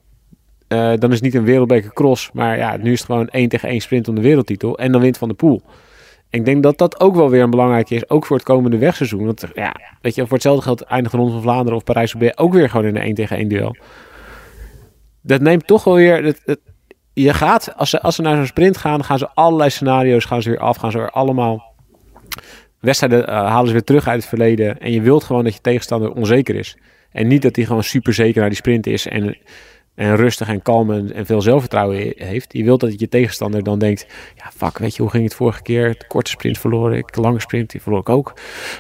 Eh, 0.67 0.93
dan 0.95 1.10
is 1.10 1.15
het 1.15 1.23
niet 1.23 1.36
een 1.36 1.43
wereldbeker 1.43 1.93
cross, 1.93 2.30
maar 2.34 2.58
ja, 2.58 2.78
nu 2.78 2.91
is 2.91 2.97
het 2.99 3.06
gewoon 3.08 3.28
één 3.28 3.49
tegen 3.49 3.69
één 3.69 3.80
sprint 3.82 4.08
om 4.08 4.15
de 4.15 4.21
wereldtitel. 4.21 4.78
En 4.78 4.91
dan 4.91 5.02
wint 5.02 5.17
Van 5.17 5.28
de 5.28 5.34
Poel. 5.34 5.62
Ik 6.30 6.45
denk 6.45 6.63
dat 6.63 6.78
dat 6.78 6.99
ook 6.99 7.15
wel 7.15 7.30
weer 7.30 7.43
een 7.43 7.49
belangrijke 7.49 7.95
is, 7.95 8.10
ook 8.10 8.25
voor 8.25 8.36
het 8.36 8.45
komende 8.45 8.78
wegseizoen. 8.78 9.25
Want 9.25 9.45
ja, 9.54 9.75
weet 10.02 10.15
je, 10.15 10.21
voor 10.21 10.34
hetzelfde 10.34 10.62
geld 10.62 10.82
eindigt 10.82 11.12
de 11.12 11.17
Ronde 11.17 11.34
van 11.34 11.41
Vlaanderen 11.41 11.78
of 11.78 11.84
Parijs-Roubaix 11.84 12.38
ook 12.38 12.54
weer 12.54 12.69
gewoon 12.69 12.86
in 12.86 12.95
een 12.95 13.02
één 13.02 13.13
tegen 13.15 13.38
één 13.38 13.47
duel. 13.47 13.75
Dat 15.21 15.41
neemt 15.41 15.67
toch 15.67 15.84
wel 15.84 15.95
weer... 15.95 16.23
Het- 16.23 16.60
je 17.13 17.34
gaat, 17.34 17.73
als 17.75 17.89
ze, 17.89 18.02
als 18.02 18.15
ze 18.15 18.21
naar 18.21 18.36
zo'n 18.36 18.45
sprint 18.45 18.78
gaan, 18.78 19.04
gaan 19.04 19.17
ze 19.17 19.30
allerlei 19.34 19.69
scenario's 19.69 20.25
gaan 20.25 20.41
ze 20.41 20.49
weer 20.49 20.60
af. 20.60 20.78
Gaan 20.78 20.91
ze 20.91 20.97
weer 20.97 21.10
allemaal 21.12 21.73
wedstrijden 22.80 23.28
eh, 23.28 23.45
halen 23.45 23.67
ze 23.67 23.73
weer 23.73 23.84
terug 23.84 24.08
uit 24.08 24.19
het 24.19 24.30
verleden. 24.30 24.80
En 24.80 24.91
je 24.91 25.02
wilt 25.02 25.23
gewoon 25.23 25.43
dat 25.43 25.54
je 25.54 25.62
tegenstander 25.62 26.12
onzeker 26.12 26.56
is. 26.56 26.78
En 27.12 27.28
niet 27.28 27.41
dat 27.41 27.56
hij 27.56 27.65
gewoon 27.65 27.84
super 27.84 28.13
zeker 28.13 28.39
naar 28.39 28.50
die 28.50 28.58
sprint 28.58 28.88
is 28.88 29.08
en, 29.08 29.38
en 29.95 30.15
rustig 30.15 30.48
en 30.48 30.62
kalm 30.62 30.91
en, 30.91 31.13
en 31.13 31.26
veel 31.26 31.41
zelfvertrouwen 31.41 31.98
he- 31.98 32.13
heeft. 32.26 32.54
Je 32.54 32.63
wilt 32.63 32.80
dat 32.80 33.00
je 33.00 33.10
tegenstander 33.10 33.63
dan 33.63 33.80
denkt, 33.80 34.06
ja 34.36 34.52
fuck, 34.56 34.78
weet 34.78 34.95
je, 34.95 35.02
hoe 35.02 35.12
ging 35.12 35.24
het 35.24 35.34
vorige 35.36 35.62
keer? 35.62 35.89
De 35.98 36.08
korte 36.08 36.30
sprint 36.30 36.58
verloor 36.58 36.95
ik, 36.95 37.13
de 37.13 37.22
lange 37.22 37.39
sprint 37.39 37.69
die 37.72 37.82
verloor 37.82 38.00
ik 38.02 38.10
ook. 38.10 38.34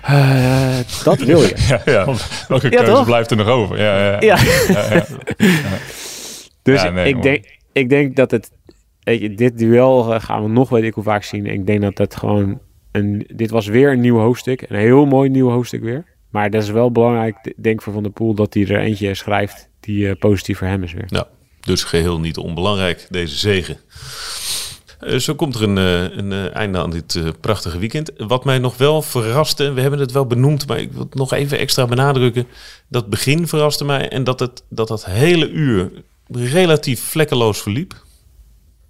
Eh, 0.03 0.77
dat 1.03 1.19
wil 1.19 1.41
je. 1.41 1.53
Ja, 1.67 1.81
ja. 1.85 2.05
Welke 2.47 2.69
Ja, 2.69 2.77
keuze 2.77 2.91
toch? 2.91 3.05
blijft 3.05 3.31
er 3.31 3.37
nog 3.37 3.47
over? 3.47 3.77
Ja, 3.77 4.11
ja. 4.11 4.21
Ja. 4.21 4.37
ja, 4.67 4.93
ja. 4.93 5.05
Dus 6.63 6.81
Ja, 6.81 6.89
nee, 6.89 7.07
ik, 7.07 7.13
man. 7.13 7.21
denk, 7.23 7.45
ik 7.73 7.89
denk 7.89 8.15
dat 8.15 8.31
het, 8.31 8.51
weet 9.03 9.21
je, 9.21 9.33
dit 9.33 9.57
duel 9.57 10.13
eh, 10.13 10.21
gaan 10.21 10.43
we 10.43 10.49
nog 10.49 10.69
weet 10.69 10.83
ik 10.83 10.93
hoe 10.93 11.03
vaak 11.03 11.23
zien. 11.23 11.45
Ik 11.45 11.65
denk 11.65 11.81
dat 11.81 11.97
het 11.97 12.15
gewoon, 12.15 12.59
een, 12.91 13.27
dit 13.35 13.49
was 13.49 13.67
weer 13.67 13.91
een 13.91 13.99
nieuw 13.99 14.17
hoofdstuk. 14.17 14.65
Een 14.69 14.79
heel 14.79 15.05
mooi 15.05 15.29
nieuw 15.29 15.49
hoofdstuk 15.49 15.81
weer. 15.83 16.05
Maar 16.29 16.49
dat 16.49 16.63
is 16.63 16.69
wel 16.69 16.91
belangrijk, 16.91 17.53
denk 17.57 17.75
ik 17.75 17.81
voor 17.81 17.93
Van 17.93 18.03
der 18.03 18.11
Poel, 18.11 18.33
dat 18.33 18.53
hij 18.53 18.67
er 18.67 18.79
eentje 18.79 19.15
schrijft 19.15 19.69
die 19.79 20.09
eh, 20.09 20.15
positief 20.19 20.57
voor 20.57 20.67
hem 20.67 20.83
is 20.83 20.93
weer. 20.93 21.07
Ja, 21.07 21.27
dus 21.59 21.83
geheel 21.83 22.19
niet 22.19 22.37
onbelangrijk, 22.37 23.07
deze 23.09 23.37
zegen. 23.37 23.77
Eh, 24.99 25.17
zo 25.17 25.35
komt 25.35 25.55
er 25.55 25.63
een, 25.63 25.77
eh, 25.77 26.17
een 26.17 26.31
eh, 26.31 26.55
einde 26.55 26.77
aan 26.77 26.89
dit 26.89 27.15
eh, 27.15 27.27
prachtige 27.39 27.77
weekend. 27.77 28.11
Wat 28.17 28.45
mij 28.45 28.59
nog 28.59 28.77
wel 28.77 29.01
verraste, 29.01 29.71
we 29.71 29.81
hebben 29.81 29.99
het 29.99 30.11
wel 30.11 30.25
benoemd, 30.25 30.67
maar 30.67 30.79
ik 30.79 30.91
wil 30.91 31.01
het 31.01 31.15
nog 31.15 31.33
even 31.33 31.59
extra 31.59 31.85
benadrukken. 31.85 32.47
Dat 32.87 33.09
begin 33.09 33.47
verraste 33.47 33.85
mij 33.85 34.09
en 34.09 34.23
dat 34.23 34.39
het, 34.39 34.63
dat, 34.69 34.87
dat 34.87 35.05
hele 35.05 35.49
uur 35.49 35.91
relatief 36.31 37.01
vlekkeloos 37.01 37.61
verliep. 37.61 37.93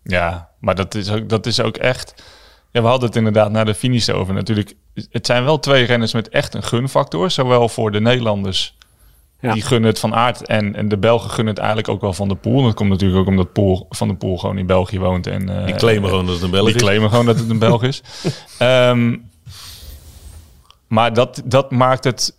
Ja, 0.04 0.50
maar 0.60 0.76
dat 0.76 0.96
is 0.96 1.12
ook, 1.12 1.30
dat 1.30 1.46
is 1.46 1.62
ook 1.62 1.78
echt. 1.78 2.24
Ja, 2.72 2.82
we 2.82 2.88
hadden 2.88 3.08
het 3.08 3.18
inderdaad 3.18 3.52
naar 3.52 3.66
de 3.66 3.74
finish 3.76 4.10
over. 4.10 4.34
Natuurlijk, 4.34 4.74
het 5.12 5.26
zijn 5.26 5.44
wel 5.44 5.60
twee 5.60 5.84
renners 5.86 6.14
met 6.14 6.30
echt 6.30 6.54
een 6.54 6.64
gunfactor. 6.64 7.32
Zowel 7.32 7.70
voor 7.70 7.92
de 7.92 8.02
Nederlanders, 8.02 8.78
Ja. 9.40 9.54
die 9.54 9.62
gunnen 9.62 9.90
het 9.90 10.00
van 10.00 10.16
aard. 10.16 10.46
En, 10.46 10.76
en 10.76 10.88
de 10.90 10.98
Belgen 10.98 11.30
gunnen 11.30 11.48
het 11.54 11.58
eigenlijk 11.64 11.90
ook 11.90 12.02
wel 12.02 12.14
van 12.14 12.28
de 12.28 12.36
Poel. 12.36 12.64
Dat 12.64 12.74
komt 12.74 12.90
natuurlijk 12.90 13.20
ook 13.20 13.28
omdat 13.28 13.54
Poel, 13.54 13.86
Van 13.90 14.08
de 14.08 14.16
Poel 14.16 14.38
gewoon 14.38 14.58
in 14.58 14.66
België 14.66 15.00
woont. 15.00 15.28
En, 15.28 15.60
eh, 15.60 15.66
Die 15.66 15.76
claimen 15.76 16.10
gewoon 16.10 16.26
dat 16.26 16.36
het 16.36 16.44
een 16.44 16.52
Belg 16.52 16.66
die 16.66 16.76
is. 16.76 16.82
claimen 16.82 17.10
gewoon 17.10 17.26
dat 17.26 17.40
het 17.40 17.50
een 17.50 17.60
Belg 17.60 17.84
is. 17.84 18.02
Ehm, 18.58 19.16
maar 20.88 21.14
dat, 21.14 21.42
dat 21.46 21.72
maakt 21.72 22.04
het. 22.04 22.38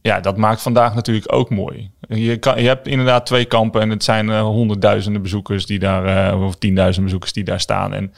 Ja, 0.00 0.20
dat 0.20 0.36
maakt 0.36 0.62
vandaag 0.62 0.94
natuurlijk 0.94 1.32
ook 1.32 1.50
mooi. 1.50 1.90
Je, 2.08 2.36
kan, 2.36 2.60
je 2.62 2.66
hebt 2.68 2.86
inderdaad 2.88 3.26
twee 3.26 3.44
kampen 3.44 3.80
en 3.80 3.90
het 3.90 4.04
zijn 4.04 4.30
eh, 4.30 4.40
honderdduizenden 4.42 5.22
bezoekers 5.22 5.66
die 5.66 5.78
daar, 5.78 6.32
eh, 6.32 6.42
of 6.42 6.54
tienduizenden 6.56 7.04
bezoekers 7.04 7.32
die 7.32 7.44
daar 7.44 7.60
staan. 7.60 7.92
En, 7.92 8.14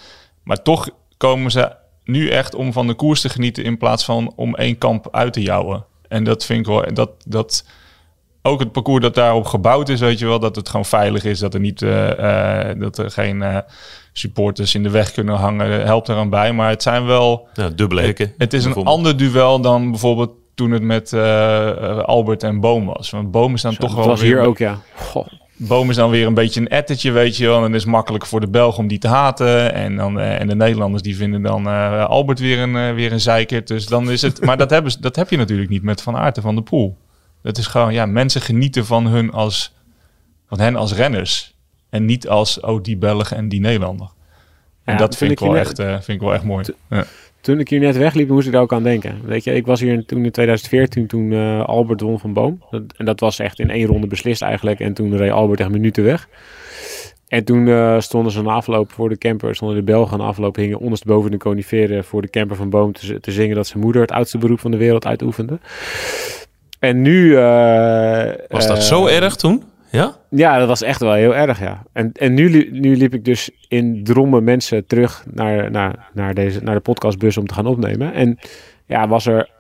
maar 0.47 0.63
toch 0.63 0.89
komen 1.17 1.51
ze 1.51 1.73
nu 2.05 2.29
echt 2.29 2.55
om 2.55 2.73
van 2.73 2.87
de 2.87 2.95
koers 2.95 3.21
te 3.21 3.29
genieten 3.29 3.65
in 3.65 3.79
plaats 3.79 4.05
van 4.05 4.33
om 4.37 4.55
één 4.55 4.79
kamp 4.79 5.09
uit 5.11 5.33
te 5.33 5.43
jouwen. 5.43 5.85
En 6.09 6.25
dat 6.25 6.45
vind 6.45 6.61
ik 6.61 6.67
wel, 6.67 6.95
dat, 6.95 7.11
dat 7.27 7.65
ook 8.43 8.61
het 8.61 8.73
parcours 8.73 9.03
dat 9.03 9.15
daarop 9.15 9.45
gebouwd 9.45 9.89
is, 9.89 10.01
weet 10.01 10.19
je 10.19 10.27
wel, 10.27 10.39
dat 10.39 10.57
het 10.57 10.69
gewoon 10.69 10.85
veilig 10.85 11.25
is, 11.25 11.39
dat 11.39 11.55
er 11.55 11.61
niet, 11.61 11.83
eh, 11.83 12.71
eh, 12.71 12.81
dat 12.81 12.99
er 12.99 13.11
geen 13.11 13.43
eh, 13.43 13.57
supporters 14.13 14.75
in 14.75 14.83
de 14.83 14.91
weg 14.91 15.13
kunnen 15.13 15.35
hangen, 15.35 15.85
helpt 15.85 16.09
eraan 16.09 16.31
bij. 16.31 16.53
Maar 16.53 16.71
het 16.71 16.83
zijn 16.83 17.07
wel, 17.07 17.49
Ja, 17.55 17.69
dubbele 17.69 18.01
hekken. 18.01 18.35
het 18.39 18.53
is 18.53 18.65
een 18.65 18.75
ander 18.85 19.17
duel 19.17 19.61
dan 19.61 19.91
bijvoorbeeld 19.91 20.33
toen 20.55 20.71
het 20.71 20.83
met 20.83 21.13
Albert 22.05 22.43
en 22.43 22.61
Boom 22.61 22.87
was. 22.87 23.11
Want 23.11 23.31
Boom 23.31 23.55
is 23.55 23.63
dan 23.63 23.77
toch 23.77 23.89
dat 23.89 23.99
wel 23.99 24.07
was 24.07 24.21
weer 24.21 24.39
hier 24.39 24.47
ook, 24.47 24.59
ja. 24.59 24.79
Goh. 24.95 25.27
Boom 25.59 25.91
is 25.91 25.97
dan 25.97 26.11
weer 26.11 26.27
een 26.27 26.35
beetje 26.35 26.61
een 26.61 26.69
ettertje, 26.69 27.11
weet 27.11 27.37
je 27.37 27.47
wel. 27.47 27.57
En 27.57 27.61
dan 27.63 27.75
is 27.75 27.83
het 27.83 27.91
makkelijk 27.91 28.27
voor 28.27 28.41
de 28.41 28.49
Belgen 28.49 28.79
om 28.79 28.89
die 28.89 28.99
te 28.99 29.09
haten. 29.09 29.73
En, 29.75 29.97
dan, 29.97 30.21
eh, 30.21 30.41
en 30.41 30.47
de 30.47 30.55
Nederlanders 30.55 31.03
die 31.03 31.17
vinden 31.17 31.43
dan 31.43 31.67
eh, 31.67 32.05
Albert 32.05 32.39
weer 32.39 32.59
een, 32.59 32.77
eh, 32.77 32.95
weer 32.95 33.13
een 33.13 33.21
zeikert. 33.21 33.67
Dus 33.69 33.87
dan 33.87 34.11
is 34.11 34.23
het... 34.23 34.45
Maar 34.45 34.57
dat, 34.57 34.71
hebben, 34.71 34.93
ze- 34.93 35.01
dat 35.01 35.17
heb 35.17 35.31
je 35.31 35.37
natuurlijk 35.37 35.71
niet 35.71 35.83
met 35.83 36.03
Van 36.03 36.17
Aert 36.17 36.37
en 36.37 36.43
Van 36.43 36.55
de 36.55 36.63
Poel. 36.63 36.97
Dat 37.43 37.59
is 37.59 37.67
gewoon, 37.67 37.93
ja, 37.93 38.07
mensen 38.07 38.41
genieten 38.41 38.87
van, 38.87 39.07
hun 39.07 39.31
als, 39.33 39.75
van 40.49 40.61
hen 40.61 40.77
als 40.77 40.93
renners. 40.95 41.55
En 41.91 42.05
niet 42.05 42.29
als, 42.29 42.61
oh, 42.61 42.83
die 42.83 42.97
Belg 42.97 43.33
en 43.33 43.49
die 43.49 43.61
Nederlander. 43.61 44.07
En 44.85 44.93
Ja, 44.93 44.99
dat 44.99 45.17
vind 45.17 45.31
ik, 45.31 45.39
wel 45.39 45.57
echt, 45.57 45.77
vind 46.05 46.09
ik 46.09 46.21
wel 46.21 46.35
echt 46.35 46.45
mooi. 46.45 46.65
Ja. 46.91 47.05
Toen 47.47 47.59
ik 47.61 47.69
hier 47.69 47.81
net 47.81 47.97
wegliep, 47.97 48.29
moest 48.29 48.47
ik 48.47 48.53
daar 48.53 48.63
ook 48.63 48.73
aan 48.73 48.83
denken. 48.83 49.21
Weet 49.25 49.45
je, 49.45 49.55
ik 49.55 49.67
was 49.67 49.81
hier 49.81 50.05
toen 50.07 50.25
in 50.25 50.31
2014, 50.31 51.07
toen 51.07 51.33
eh, 51.33 51.65
Albert 51.65 52.01
won 52.01 52.19
van 52.19 52.33
Boom. 52.33 52.63
Dat- 52.71 52.83
En 52.97 53.05
dat 53.05 53.21
was 53.21 53.39
echt 53.39 53.59
in 53.59 53.71
één 53.71 53.87
ronde 53.87 54.07
beslist 54.07 54.43
eigenlijk. 54.43 54.81
En 54.81 54.93
toen 54.95 55.17
reed 55.17 55.31
Albert 55.31 55.61
echt 55.61 55.71
minuten 55.71 56.05
weg. 56.05 56.29
En 57.29 57.45
toen 57.45 57.69
eh, 57.69 58.01
stonden 58.01 58.33
ze 58.33 58.39
een 58.39 58.47
afloop 58.47 58.93
voor 58.93 59.09
de 59.09 59.19
camper. 59.19 59.55
Stonden 59.55 59.77
de 59.77 59.83
Belgen 59.83 60.21
aan 60.21 60.27
afloop, 60.27 60.57
hingen 60.57 60.79
ondersteboven 60.79 61.31
de 61.31 61.37
coniferen 61.37 62.05
voor 62.05 62.23
de 62.23 62.31
camper 62.31 62.57
van 62.57 62.71
Boom 62.71 62.93
te, 62.93 63.19
zingen 63.33 63.57
dat 63.57 63.67
zijn 63.67 63.83
moeder 63.83 64.01
het 64.03 64.11
oudste 64.13 64.39
beroep 64.39 64.61
van 64.61 64.71
de 64.71 64.77
wereld 64.77 65.07
uitoefende. 65.07 65.59
En 66.79 67.03
nu... 67.03 67.37
eh, 67.37 68.33
Was 68.49 68.67
dat 68.67 68.83
zo 68.85 69.07
erg 69.07 69.37
toen? 69.37 69.63
Ja? 69.97 70.17
ja, 70.31 70.59
dat 70.59 70.69
was 70.69 70.83
echt 70.83 71.01
wel 71.01 71.13
heel 71.13 71.35
erg, 71.35 71.61
ja. 71.61 71.83
En, 71.93 72.13
en 72.13 72.35
nu, 72.35 72.71
nu 72.71 72.97
liep 72.97 73.15
ik 73.15 73.25
dus 73.25 73.51
in 73.69 74.05
drommen 74.05 74.45
mensen 74.45 74.87
terug 74.87 75.25
naar, 75.31 75.71
naar, 75.71 76.11
naar, 76.13 76.35
deze, 76.35 76.63
naar 76.63 76.75
de 76.75 76.81
podcastbus 76.81 77.37
om 77.37 77.47
te 77.47 77.55
gaan 77.55 77.67
opnemen. 77.67 78.13
En 78.13 78.39
ja, 78.87 79.09
was 79.09 79.27
er... 79.27 79.51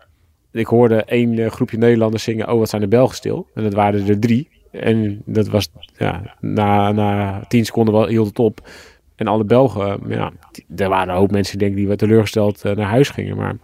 Ik 0.53 0.67
hoorde 0.67 1.05
één 1.05 1.39
eh, 1.39 1.51
groepje 1.51 1.79
Nederlanders 1.79 2.23
zingen... 2.23 2.53
Oh, 2.53 2.59
wat 2.59 2.69
zijn 2.69 2.83
de 2.83 2.89
Belgen 2.89 3.17
stil. 3.17 3.49
En 3.55 3.63
dat 3.63 3.75
waren 3.75 4.09
er 4.09 4.19
drie. 4.21 4.49
En 4.71 5.23
dat 5.25 5.49
was... 5.49 5.69
Ja, 5.97 6.35
na, 6.41 6.93
na 6.93 7.45
tien 7.49 7.65
seconden 7.65 7.95
wel, 7.95 8.07
hield 8.07 8.27
het 8.27 8.39
op. 8.39 8.69
En 9.17 9.27
alle 9.27 9.45
Belgen... 9.45 10.01
Ja, 10.09 10.33
die- 10.51 10.65
er 10.77 10.89
waren 10.89 11.09
een 11.09 11.19
hoop 11.19 11.31
mensen, 11.31 11.59
denk 11.59 11.71
ik, 11.71 11.77
die 11.77 11.89
wat 11.89 11.99
teleurgesteld 11.99 12.65
eh, 12.65 12.77
naar 12.77 12.89
huis 12.89 13.09
gingen. 13.09 13.37
Maar 13.37 13.57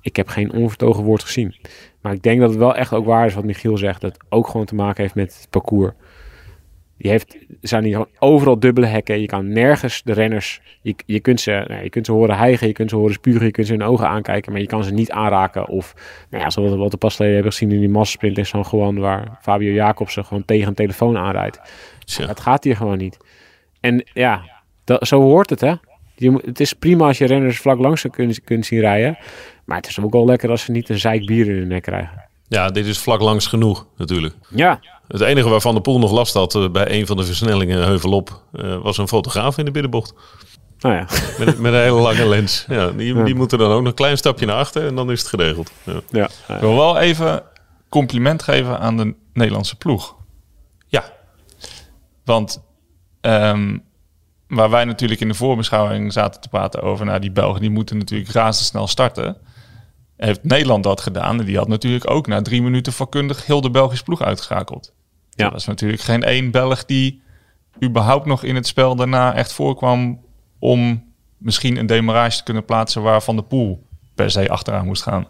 ik 0.00 0.16
heb 0.16 0.28
geen 0.28 0.52
onvertogen 0.52 1.04
woord 1.04 1.22
gezien. 1.22 1.54
Maar 2.02 2.12
ik 2.12 2.22
denk 2.22 2.40
dat 2.40 2.50
het 2.50 2.58
wel 2.58 2.74
echt 2.74 2.92
ook 2.92 3.04
waar 3.04 3.26
is 3.26 3.34
wat 3.34 3.44
Michiel 3.44 3.78
zegt. 3.78 4.00
Dat 4.00 4.12
het 4.12 4.24
ook 4.28 4.48
gewoon 4.48 4.66
te 4.66 4.74
maken 4.74 5.02
heeft 5.02 5.14
met 5.14 5.34
het 5.34 5.50
parcours. 5.50 5.92
Je 6.96 7.08
heeft, 7.08 7.34
er 7.34 7.68
zijn 7.68 7.84
hier 7.84 7.92
gewoon 7.92 8.08
overal 8.18 8.58
dubbele 8.58 8.86
hekken. 8.86 9.20
Je 9.20 9.26
kan 9.26 9.48
nergens 9.48 10.02
de 10.02 10.12
renners. 10.12 10.60
Je, 10.82 10.94
je, 11.06 11.20
kunt 11.20 11.40
ze, 11.40 11.64
nou, 11.68 11.82
je 11.82 11.90
kunt 11.90 12.06
ze 12.06 12.12
horen 12.12 12.36
hijgen, 12.36 12.66
je 12.66 12.72
kunt 12.72 12.90
ze 12.90 12.96
horen 12.96 13.12
spugen, 13.12 13.46
je 13.46 13.50
kunt 13.50 13.66
ze 13.66 13.72
in 13.72 13.78
de 13.78 13.84
ogen 13.84 14.08
aankijken. 14.08 14.52
Maar 14.52 14.60
je 14.60 14.66
kan 14.66 14.84
ze 14.84 14.92
niet 14.92 15.10
aanraken. 15.10 15.68
Of, 15.68 15.94
nou 16.30 16.42
ja, 16.42 16.50
zoals 16.50 16.70
we 16.70 16.76
wat 16.76 16.92
we 16.92 16.96
pas 16.96 17.18
hebben 17.18 17.52
gezien 17.52 17.70
in 17.70 17.80
die 17.80 17.88
massasprint 17.88 18.38
in 18.38 18.46
San 18.46 18.64
Juan. 18.70 18.98
Waar 18.98 19.38
Fabio 19.40 19.72
Jacobsen 19.72 20.24
gewoon 20.24 20.44
tegen 20.44 20.68
een 20.68 20.74
telefoon 20.74 21.16
aanrijdt. 21.16 21.60
Tja. 22.04 22.26
Het 22.26 22.40
gaat 22.40 22.64
hier 22.64 22.76
gewoon 22.76 22.98
niet. 22.98 23.16
En 23.80 24.04
ja, 24.12 24.42
dat, 24.84 25.06
zo 25.06 25.20
hoort 25.20 25.50
het 25.50 25.60
hè. 25.60 25.74
Je, 26.14 26.40
het 26.44 26.60
is 26.60 26.72
prima 26.72 27.06
als 27.06 27.18
je 27.18 27.26
renners 27.26 27.58
vlak 27.58 27.78
langs 27.78 28.06
kunt, 28.10 28.40
kunt 28.44 28.66
zien 28.66 28.80
rijden. 28.80 29.18
Maar 29.64 29.76
het 29.76 29.86
is 29.88 30.00
ook 30.00 30.12
wel 30.12 30.24
lekker 30.24 30.50
als 30.50 30.62
ze 30.62 30.70
niet 30.70 30.88
een 30.88 30.98
zeik 31.00 31.26
bier 31.26 31.48
in 31.48 31.56
hun 31.56 31.68
nek 31.68 31.82
krijgen. 31.82 32.28
Ja, 32.48 32.68
dit 32.68 32.86
is 32.86 32.98
vlak 32.98 33.20
langs 33.20 33.46
genoeg 33.46 33.86
natuurlijk. 33.96 34.34
Ja, 34.48 34.80
Het 35.08 35.20
enige 35.20 35.48
waarvan 35.48 35.74
de 35.74 35.80
Poel 35.80 35.98
nog 35.98 36.12
last 36.12 36.34
had 36.34 36.54
eh, 36.54 36.70
bij 36.70 36.90
een 37.00 37.06
van 37.06 37.16
de 37.16 37.24
versnellingen 37.24 37.84
heuvelop... 37.84 38.42
eh, 38.52 38.76
was 38.82 38.98
een 38.98 39.08
fotograaf 39.08 39.58
in 39.58 39.64
de 39.64 39.70
binnenbocht. 39.70 40.14
nou 40.78 40.94
ja. 40.94 41.06
Met, 41.38 41.58
met 41.58 41.72
een 41.72 41.80
hele 41.80 42.00
lange 42.00 42.28
lens. 42.28 42.64
Ja, 42.68 42.90
die, 42.90 43.14
Ja. 43.14 43.24
die 43.24 43.34
moeten 43.34 43.58
dan 43.58 43.70
ook 43.70 43.78
nog 43.78 43.88
een 43.88 43.94
klein 43.94 44.16
stapje 44.16 44.46
naar 44.46 44.56
achter 44.56 44.86
en 44.86 44.94
dan 44.94 45.10
is 45.10 45.18
het 45.20 45.28
geregeld. 45.28 45.70
Ja. 45.84 46.00
ja. 46.10 46.24
Ik 46.54 46.60
wil 46.60 46.74
wel 46.76 46.98
even 46.98 47.42
compliment 47.88 48.42
geven 48.42 48.78
aan 48.78 48.96
de 48.96 49.14
Nederlandse 49.32 49.76
ploeg. 49.76 50.16
ja. 50.86 51.04
Want 52.24 52.62
ehm, 53.20 53.78
waar 54.54 54.70
wij 54.70 54.84
natuurlijk 54.84 55.20
in 55.20 55.28
de 55.28 55.34
voorbeschouwing 55.34 56.12
zaten 56.12 56.40
te 56.40 56.48
praten 56.48 56.82
over... 56.82 57.06
nou, 57.06 57.20
die 57.20 57.32
Belgen 57.32 57.60
die 57.60 57.70
moeten 57.70 57.98
natuurlijk 57.98 58.30
razendsnel 58.30 58.86
starten. 58.86 59.36
Heeft 60.16 60.44
Nederland 60.44 60.84
dat 60.84 61.00
gedaan? 61.00 61.38
En 61.38 61.46
die 61.46 61.56
had 61.56 61.68
natuurlijk 61.68 62.10
ook 62.10 62.26
na 62.26 62.42
drie 62.42 62.62
minuten 62.62 62.92
vakkundig 62.92 63.46
heel 63.46 63.60
de 63.60 63.70
Belgische 63.70 64.04
ploeg 64.04 64.22
uitgeschakeld. 64.22 64.92
Ja. 65.30 65.44
Er 65.46 65.52
was 65.52 65.66
natuurlijk 65.66 66.02
geen 66.02 66.22
één 66.22 66.50
Belg 66.50 66.84
die 66.84 67.22
überhaupt 67.82 68.26
nog 68.26 68.42
in 68.42 68.54
het 68.54 68.66
spel 68.66 68.96
daarna 68.96 69.34
echt 69.34 69.52
voorkwam 69.52 70.20
om 70.58 71.04
misschien 71.36 71.76
een 71.76 71.86
demarage 71.86 72.36
te 72.36 72.42
kunnen 72.42 72.64
plaatsen 72.64 73.02
waar 73.02 73.22
Van 73.22 73.36
de 73.36 73.42
Poel 73.42 73.86
per 74.14 74.30
se 74.30 74.48
achteraan 74.48 74.86
moest 74.86 75.02
gaan. 75.02 75.26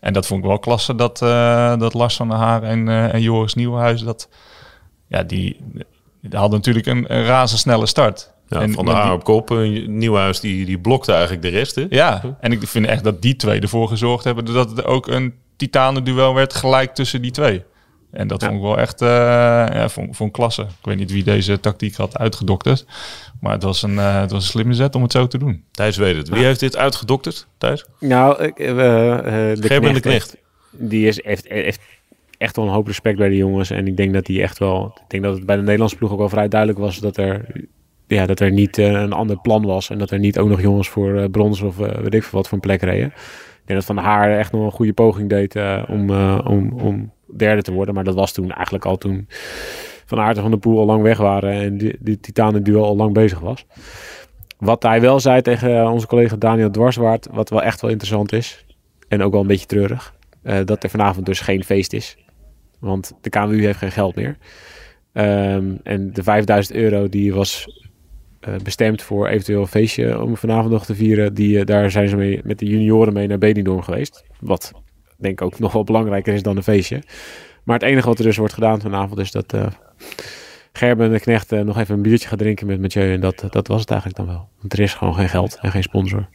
En 0.00 0.12
dat 0.12 0.26
vond 0.26 0.40
ik 0.40 0.48
wel 0.48 0.58
klasse 0.58 0.94
dat, 0.94 1.22
eh, 1.22 1.78
dat 1.78 1.94
Lars 1.94 2.16
van 2.16 2.28
der 2.28 2.38
Haar 2.38 2.62
en, 2.62 2.88
eh, 2.88 3.14
en 3.14 3.20
Joris 3.20 3.54
Nieuwenhuis, 3.54 4.02
dat, 4.02 4.28
ja, 5.06 5.22
die, 5.22 5.60
die 6.20 6.38
hadden 6.38 6.58
natuurlijk 6.58 6.86
een, 6.86 7.14
een 7.14 7.24
razendsnelle 7.24 7.86
start. 7.86 8.34
Ja, 8.48 8.60
en 8.60 8.72
van 8.72 8.84
de 8.84 8.90
Haar 8.90 9.12
op 9.12 9.24
kop. 9.24 9.50
een 9.50 9.98
Nieuwhuis 9.98 10.40
die, 10.40 10.64
die 10.66 10.78
blokte 10.78 11.12
eigenlijk 11.12 11.42
de 11.42 11.48
rest. 11.48 11.74
Hè? 11.74 11.86
Ja, 11.88 12.36
en 12.40 12.52
ik 12.52 12.66
vind 12.66 12.86
echt 12.86 13.04
dat 13.04 13.22
die 13.22 13.36
twee 13.36 13.60
ervoor 13.60 13.88
gezorgd 13.88 14.24
hebben 14.24 14.44
dat 14.44 14.70
het 14.70 14.84
ook 14.84 15.06
een 15.06 15.34
titanenduel 15.56 16.34
werd 16.34 16.54
gelijk 16.54 16.94
tussen 16.94 17.22
die 17.22 17.30
twee. 17.30 17.62
En 18.10 18.28
dat 18.28 18.40
Ja. 18.40 18.46
vond 18.46 18.58
ik 18.60 18.66
wel 18.66 18.78
echt, 18.78 19.02
eh 19.02 19.08
ja, 19.08 19.88
vond, 19.88 20.32
klasse. 20.32 20.62
Ik 20.62 20.68
weet 20.82 20.96
niet 20.96 21.12
wie 21.12 21.24
deze 21.24 21.60
tactiek 21.60 21.94
had 21.96 22.18
uitgedokterd, 22.18 22.86
maar 23.40 23.52
het 23.52 23.62
was 23.62 23.82
een, 23.82 23.98
eh, 23.98 24.20
het 24.20 24.30
was 24.30 24.42
een 24.44 24.50
slimme 24.50 24.74
zet 24.74 24.94
om 24.94 25.02
het 25.02 25.12
zo 25.12 25.26
te 25.26 25.38
doen. 25.38 25.64
Thijs 25.70 25.96
weet 25.96 26.16
het. 26.16 26.28
Wie 26.28 26.44
heeft 26.44 26.60
dit 26.60 26.76
uitgedokterd, 26.76 27.46
Thijs? 27.58 27.84
Nou, 28.00 28.42
ik, 28.44 28.58
eh, 28.58 28.70
eh, 29.50 29.58
de 29.60 29.68
Knecht, 29.68 30.00
Knecht. 30.00 30.36
die 30.70 31.06
is, 31.06 31.24
heeft, 31.24 31.48
heeft 31.48 31.80
echt 32.38 32.56
wel 32.56 32.64
een 32.64 32.72
hoop 32.72 32.86
respect 32.86 33.18
bij 33.18 33.28
de 33.28 33.36
jongens. 33.36 33.70
En 33.70 33.86
ik 33.86 33.96
denk 33.96 34.12
dat 34.12 34.26
die 34.26 34.42
echt 34.42 34.58
wel. 34.58 34.92
Ik 34.96 35.04
denk 35.10 35.22
dat 35.22 35.34
het 35.34 35.46
bij 35.46 35.56
de 35.56 35.62
Nederlandse 35.62 35.96
ploeg 35.96 36.10
ook 36.12 36.18
wel 36.18 36.28
vrij 36.28 36.48
duidelijk 36.48 36.80
was 36.80 36.98
dat 36.98 37.16
er. 37.16 37.46
Ja, 38.06 38.26
dat 38.26 38.40
er 38.40 38.50
niet 38.50 38.78
eh, 38.78 38.90
een 38.90 39.12
ander 39.12 39.40
plan 39.40 39.66
was. 39.66 39.90
En 39.90 39.98
dat 39.98 40.10
er 40.10 40.18
niet 40.18 40.38
ook 40.38 40.48
nog 40.48 40.60
jongens 40.60 40.88
voor 40.88 41.16
eh, 41.16 41.30
brons 41.30 41.60
of 41.60 41.80
eh, 41.80 41.98
weet 41.98 42.14
ik 42.14 42.22
veel 42.22 42.38
wat 42.38 42.48
voor 42.48 42.58
een 42.58 42.68
plek 42.68 42.82
reden. 42.82 43.06
Ik 43.06 43.72
denk 43.72 43.86
dat 43.86 43.96
Van 43.96 44.04
haar 44.04 44.38
echt 44.38 44.52
nog 44.52 44.64
een 44.64 44.70
goede 44.70 44.92
poging 44.92 45.28
deed 45.28 45.56
om, 45.88 46.10
om, 46.40 46.72
om 46.72 47.12
derde 47.36 47.62
te 47.62 47.72
worden. 47.72 47.94
Maar 47.94 48.04
dat 48.04 48.14
was 48.14 48.32
toen 48.32 48.52
eigenlijk 48.52 48.84
al 48.84 48.96
toen 48.96 49.26
Van 50.06 50.18
Aert 50.18 50.36
en 50.36 50.42
Van 50.42 50.50
de 50.50 50.58
Poel 50.58 50.78
al 50.78 50.86
lang 50.86 51.02
weg 51.02 51.18
waren. 51.18 51.52
En 51.52 51.78
die, 51.78 51.96
die 52.00 52.20
Titanen 52.20 52.62
duel 52.62 52.84
al 52.84 52.96
lang 52.96 53.12
bezig 53.12 53.40
was. 53.40 53.66
Wat 54.58 54.82
hij 54.82 55.00
wel 55.00 55.20
zei 55.20 55.42
tegen 55.42 55.90
onze 55.90 56.06
collega 56.06 56.36
Daniel 56.36 56.70
Dwarswaard. 56.70 57.28
Wat 57.32 57.50
wel 57.50 57.62
echt 57.62 57.80
wel 57.80 57.90
interessant 57.90 58.32
is. 58.32 58.64
En 59.08 59.22
ook 59.22 59.32
wel 59.32 59.40
een 59.40 59.46
beetje 59.46 59.66
treurig. 59.66 60.14
dat 60.64 60.82
er 60.82 60.90
vanavond 60.90 61.26
dus 61.26 61.40
geen 61.40 61.64
feest 61.64 61.92
is. 61.92 62.16
Want 62.80 63.12
de 63.20 63.30
KMU 63.30 63.64
heeft 63.64 63.78
geen 63.78 63.92
geld 63.92 64.14
meer. 64.14 64.36
Ehm, 65.12 65.74
en 65.82 66.12
de 66.12 66.22
5000 66.22 66.76
euro 66.76 67.08
die 67.08 67.34
was 67.34 67.66
bestemd 68.62 69.02
voor 69.02 69.28
eventueel 69.28 69.60
een 69.60 69.66
feestje 69.66 70.22
om 70.22 70.36
vanavond 70.36 70.70
nog 70.70 70.84
te 70.84 70.94
vieren. 70.94 71.34
Die, 71.34 71.58
eh, 71.58 71.66
daar 71.66 71.90
zijn 71.90 72.08
ze 72.08 72.16
mee, 72.16 72.40
met 72.44 72.58
de 72.58 72.66
junioren 72.66 73.12
mee 73.12 73.26
naar 73.26 73.38
Benidorm 73.38 73.82
geweest. 73.82 74.24
Wat 74.40 74.72
denk 75.16 75.40
ik 75.40 75.46
ook 75.46 75.58
nog 75.58 75.72
wel 75.72 75.84
belangrijker 75.84 76.34
is 76.34 76.42
dan 76.42 76.56
een 76.56 76.62
feestje. 76.62 77.02
Maar 77.62 77.78
het 77.78 77.88
enige 77.88 78.08
wat 78.08 78.18
er 78.18 78.24
dus 78.24 78.36
wordt 78.36 78.54
gedaan 78.54 78.80
vanavond 78.80 79.18
is 79.20 79.30
dat 79.30 79.52
eh, 79.52 79.66
Gerben 80.72 81.12
de 81.12 81.20
Knecht 81.20 81.52
eh, 81.52 81.60
nog 81.60 81.78
even 81.78 81.94
een 81.94 82.02
biertje 82.02 82.28
gaat 82.28 82.38
drinken 82.38 82.66
met 82.66 82.80
Mathieu. 82.80 83.12
En 83.12 83.20
dat, 83.20 83.44
dat 83.50 83.66
was 83.68 83.80
het 83.80 83.90
eigenlijk 83.90 84.20
dan 84.20 84.28
wel. 84.28 84.48
Want 84.60 84.72
er 84.72 84.80
is 84.80 84.94
gewoon 84.94 85.14
geen 85.14 85.28
geld 85.28 85.58
en 85.60 85.70
geen 85.70 85.82
sponsor. 85.82 86.28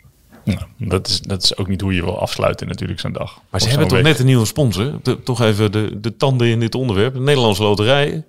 Ja, 0.43 0.67
dat, 0.77 1.07
is, 1.07 1.21
dat 1.21 1.43
is 1.43 1.57
ook 1.57 1.67
niet 1.67 1.81
hoe 1.81 1.95
je 1.95 2.03
wil 2.03 2.19
afsluiten 2.19 2.67
natuurlijk 2.67 2.99
zo'n 2.99 3.11
dag. 3.11 3.41
Maar 3.49 3.61
ze 3.61 3.69
hebben 3.69 3.87
toch 3.87 3.97
week. 3.97 4.07
net 4.07 4.19
een 4.19 4.25
nieuwe 4.25 4.45
sponsor? 4.45 4.99
De- 5.03 5.23
toch 5.23 5.41
even 5.41 5.71
de, 5.71 5.99
de 5.99 6.17
tanden 6.17 6.47
in 6.47 6.59
dit 6.59 6.75
onderwerp. 6.75 7.13
De 7.13 7.19
Nederlandse 7.19 7.63
Loterij. 7.63 8.23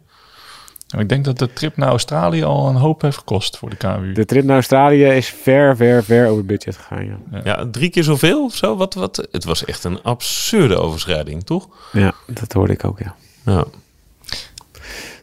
Ik 0.98 1.08
denk 1.08 1.24
dat 1.24 1.38
de 1.38 1.52
trip 1.52 1.76
naar 1.76 1.88
Australië 1.88 2.44
al 2.44 2.68
een 2.68 2.74
hoop 2.76 3.02
heeft 3.02 3.16
gekost 3.16 3.58
voor 3.58 3.70
de 3.70 3.76
KWU. 3.76 4.12
De 4.12 4.24
trip 4.24 4.44
naar 4.44 4.54
Australië 4.54 5.04
is 5.04 5.28
ver, 5.42 5.76
ver, 5.76 6.04
ver 6.04 6.28
over 6.28 6.44
budget 6.46 6.76
gegaan. 6.76 7.04
Ja, 7.32 7.40
Ja, 7.44 7.66
drie 7.70 7.90
keer 7.90 8.04
zoveel 8.04 8.44
of 8.44 8.54
zo. 8.54 8.76
Wat, 8.76 8.94
wat, 8.94 9.26
het 9.30 9.44
was 9.44 9.64
echt 9.64 9.84
een 9.84 10.02
absurde 10.02 10.76
overschrijding, 10.76 11.44
toch? 11.44 11.68
ja 11.92 12.12
dat 12.26 12.52
hoorde 12.52 12.72
ik 12.72 12.84
ook, 12.84 12.98
ja. 12.98 13.14
Ja. 13.44 13.64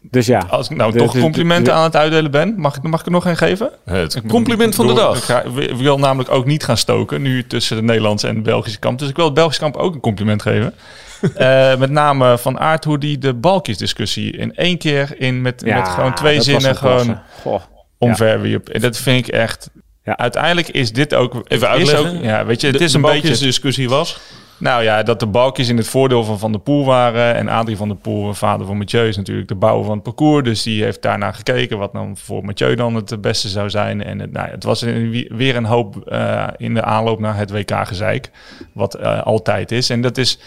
Dus 0.01 0.25
ja. 0.25 0.45
Als 0.49 0.69
ik 0.69 0.77
nou 0.77 0.91
De- 0.91 0.97
toch 0.97 1.11
de- 1.11 1.19
complimenten 1.19 1.73
de- 1.73 1.79
aan 1.79 1.83
het 1.83 1.95
uitdelen 1.95 2.31
ben, 2.31 2.53
mag 2.59 2.75
ik, 2.77 2.83
mag 2.83 2.99
ik 2.99 3.05
er 3.05 3.11
nog 3.11 3.25
een 3.25 3.37
geven? 3.37 3.71
Het 3.85 4.15
Ik 4.15 4.27
compliment 4.27 4.75
van 4.75 4.87
de 4.87 4.93
dag. 4.93 5.17
Ik 5.17 5.23
ga- 5.23 5.41
ik 5.55 5.75
wil 5.75 5.97
namelijk 5.99 6.31
ook 6.31 6.45
niet 6.45 6.63
gaan 6.63 6.77
stoken 6.77 7.21
nu 7.21 7.47
tussen 7.47 7.75
de 7.77 7.83
Nederlandse 7.83 8.27
en 8.27 8.35
de 8.35 8.41
Belgische 8.41 8.79
kamp. 8.79 8.99
Dus 8.99 9.09
ik 9.09 9.15
wil 9.15 9.25
het 9.25 9.33
Belgische 9.33 9.61
kamp 9.61 9.75
ook 9.77 9.93
een 9.93 9.99
compliment 9.99 10.41
geven. 10.41 10.73
Eh, 11.35 11.75
met 11.77 11.89
name 11.89 12.37
van 12.37 12.59
Aert 12.59 12.83
hoe 12.83 12.97
die 12.97 13.17
de 13.17 13.33
balkjesdiscussie 13.33 14.37
in 14.37 14.55
één 14.55 14.77
keer 14.77 15.15
in 15.17 15.41
met, 15.41 15.61
ja, 15.65 15.75
met 15.77 15.87
gewoon 15.87 16.13
twee 16.13 16.41
zinnen 16.41 16.75
gewoon 16.75 17.19
Goh. 17.41 17.61
omverwierp. 17.97 18.69
En 18.69 18.81
dat 18.81 18.97
vind 18.97 19.27
ik 19.27 19.33
echt... 19.33 19.69
Ja. 20.03 20.17
Uiteindelijk 20.17 20.67
is 20.69 20.91
dit 20.91 21.13
ook... 21.13 21.41
Even 21.47 21.67
uitleggen. 21.69 22.17
Ook, 22.17 22.23
ja, 22.23 22.45
weet 22.45 22.61
je, 22.61 22.67
het 22.67 22.77
De- 22.77 22.83
is 22.83 22.91
de 22.91 22.97
een 22.97 23.03
beetje... 23.03 23.19
balkjesdiscussie 23.21 23.89
was. 23.89 24.19
Nou 24.57 24.83
ja, 24.83 25.03
dat 25.03 25.19
de 25.19 25.25
balkjes 25.27 25.69
in 25.69 25.77
het 25.77 25.87
voordeel 25.87 26.23
van 26.23 26.39
Van 26.39 26.51
der 26.51 26.61
Poel 26.61 26.85
waren. 26.85 27.35
En 27.35 27.47
Adrie 27.49 27.77
van 27.77 27.87
der 27.87 27.97
Poel, 27.97 28.33
vader 28.33 28.65
van 28.65 28.77
Mathieu, 28.77 29.07
is 29.07 29.17
natuurlijk 29.17 29.47
de 29.47 29.55
bouwer 29.55 29.85
van 29.85 29.93
het 29.93 30.03
parcours. 30.03 30.43
Dus 30.43 30.63
die 30.63 30.83
heeft 30.83 31.01
daarna 31.01 31.31
gekeken 31.31 31.77
wat 31.77 31.93
dan 31.93 32.17
voor 32.17 32.45
Mathieu 32.45 32.75
dan 32.75 32.95
het 32.95 33.21
beste 33.21 33.47
zou 33.47 33.69
zijn. 33.69 34.03
En 34.03 34.19
het, 34.19 34.31
nou, 34.31 34.45
ja, 34.47 34.51
het 34.53 34.63
was 34.63 34.81
een- 34.81 35.27
weer 35.29 35.55
een 35.55 35.65
hoop 35.65 36.07
eh, 36.07 36.47
in 36.57 36.73
de 36.73 36.83
aanloop 36.83 37.19
naar 37.19 37.37
het 37.37 37.51
WK-gezeik. 37.51 38.29
Wat 38.73 38.93
eh, 38.95 39.21
altijd 39.23 39.71
is. 39.71 39.89
En 39.89 40.01
dat 40.01 40.17
is... 40.17 40.39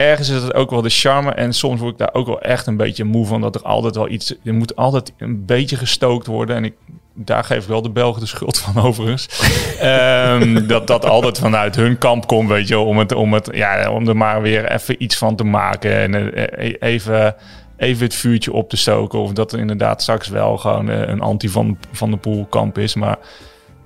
Ergens 0.00 0.28
is 0.28 0.42
het 0.42 0.54
ook 0.54 0.70
wel 0.70 0.82
de 0.82 0.90
charme. 0.90 1.30
En 1.30 1.52
soms 1.52 1.80
word 1.80 1.92
ik 1.92 1.98
daar 1.98 2.14
ook 2.14 2.26
wel 2.26 2.40
echt 2.40 2.66
een 2.66 2.76
beetje 2.76 3.04
moe 3.04 3.26
van. 3.26 3.40
Dat 3.40 3.54
er 3.54 3.62
altijd 3.62 3.94
wel 3.94 4.08
iets... 4.08 4.34
Er 4.44 4.54
moet 4.54 4.76
altijd 4.76 5.12
een 5.18 5.44
beetje 5.44 5.76
gestookt 5.76 6.26
worden. 6.26 6.56
En 6.56 6.64
ik, 6.64 6.74
daar 7.14 7.44
geef 7.44 7.62
ik 7.62 7.68
wel 7.68 7.82
de 7.82 7.90
Belgen 7.90 8.20
de 8.20 8.26
schuld 8.26 8.58
van 8.58 8.82
overigens. 8.84 9.28
Ehm, 9.80 10.66
dat 10.66 10.86
dat 10.86 11.04
altijd 11.04 11.38
vanuit 11.38 11.76
hun 11.76 11.98
kamp 11.98 12.26
komt, 12.26 12.48
weet 12.48 12.68
je, 12.68 12.78
om, 12.78 12.98
het, 12.98 13.12
om, 13.12 13.32
het, 13.32 13.48
ja, 13.52 13.90
om 13.90 14.08
er 14.08 14.16
maar 14.16 14.42
weer 14.42 14.72
even 14.72 15.02
iets 15.02 15.16
van 15.16 15.36
te 15.36 15.44
maken 15.44 15.94
en 15.96 16.34
eh, 16.34 16.74
even, 16.78 17.34
even 17.76 18.04
het 18.04 18.14
vuurtje 18.14 18.52
op 18.52 18.68
te 18.68 18.76
stoken. 18.76 19.18
Of 19.18 19.32
dat 19.32 19.52
er 19.52 19.58
inderdaad 19.58 20.02
straks 20.02 20.28
wel 20.28 20.56
gewoon 20.56 20.90
eh, 20.90 21.08
een 21.08 21.20
anti 21.20 21.48
van, 21.48 21.78
van 21.92 22.10
de 22.10 22.16
Poel 22.16 22.46
kamp 22.46 22.78
is. 22.78 22.94
Maar 22.94 23.18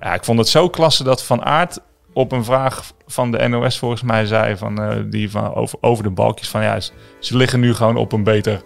ja, 0.01 0.15
ik 0.15 0.25
vond 0.25 0.39
het 0.39 0.49
zo 0.49 0.69
klasse 0.69 1.05
dat 1.05 1.25
Van 1.25 1.45
Aert 1.45 1.81
op 2.15 2.33
een 2.33 2.45
vraag 2.45 2.93
van 3.07 3.31
de 3.31 3.49
NOS 3.49 3.79
volgens 3.79 4.03
mij 4.03 4.27
zei 4.27 4.57
van, 4.57 4.83
eh, 4.83 4.97
die 5.07 5.31
van 5.31 5.55
over, 5.55 5.79
over 5.81 6.05
de 6.05 6.11
balkjes 6.11 6.49
van 6.49 6.63
ja, 6.63 6.81
ze, 7.19 7.37
liggen 7.37 7.61
nu 7.61 7.75
gewoon 7.75 7.97
op 7.97 8.13
een 8.13 8.23
beter, 8.25 8.63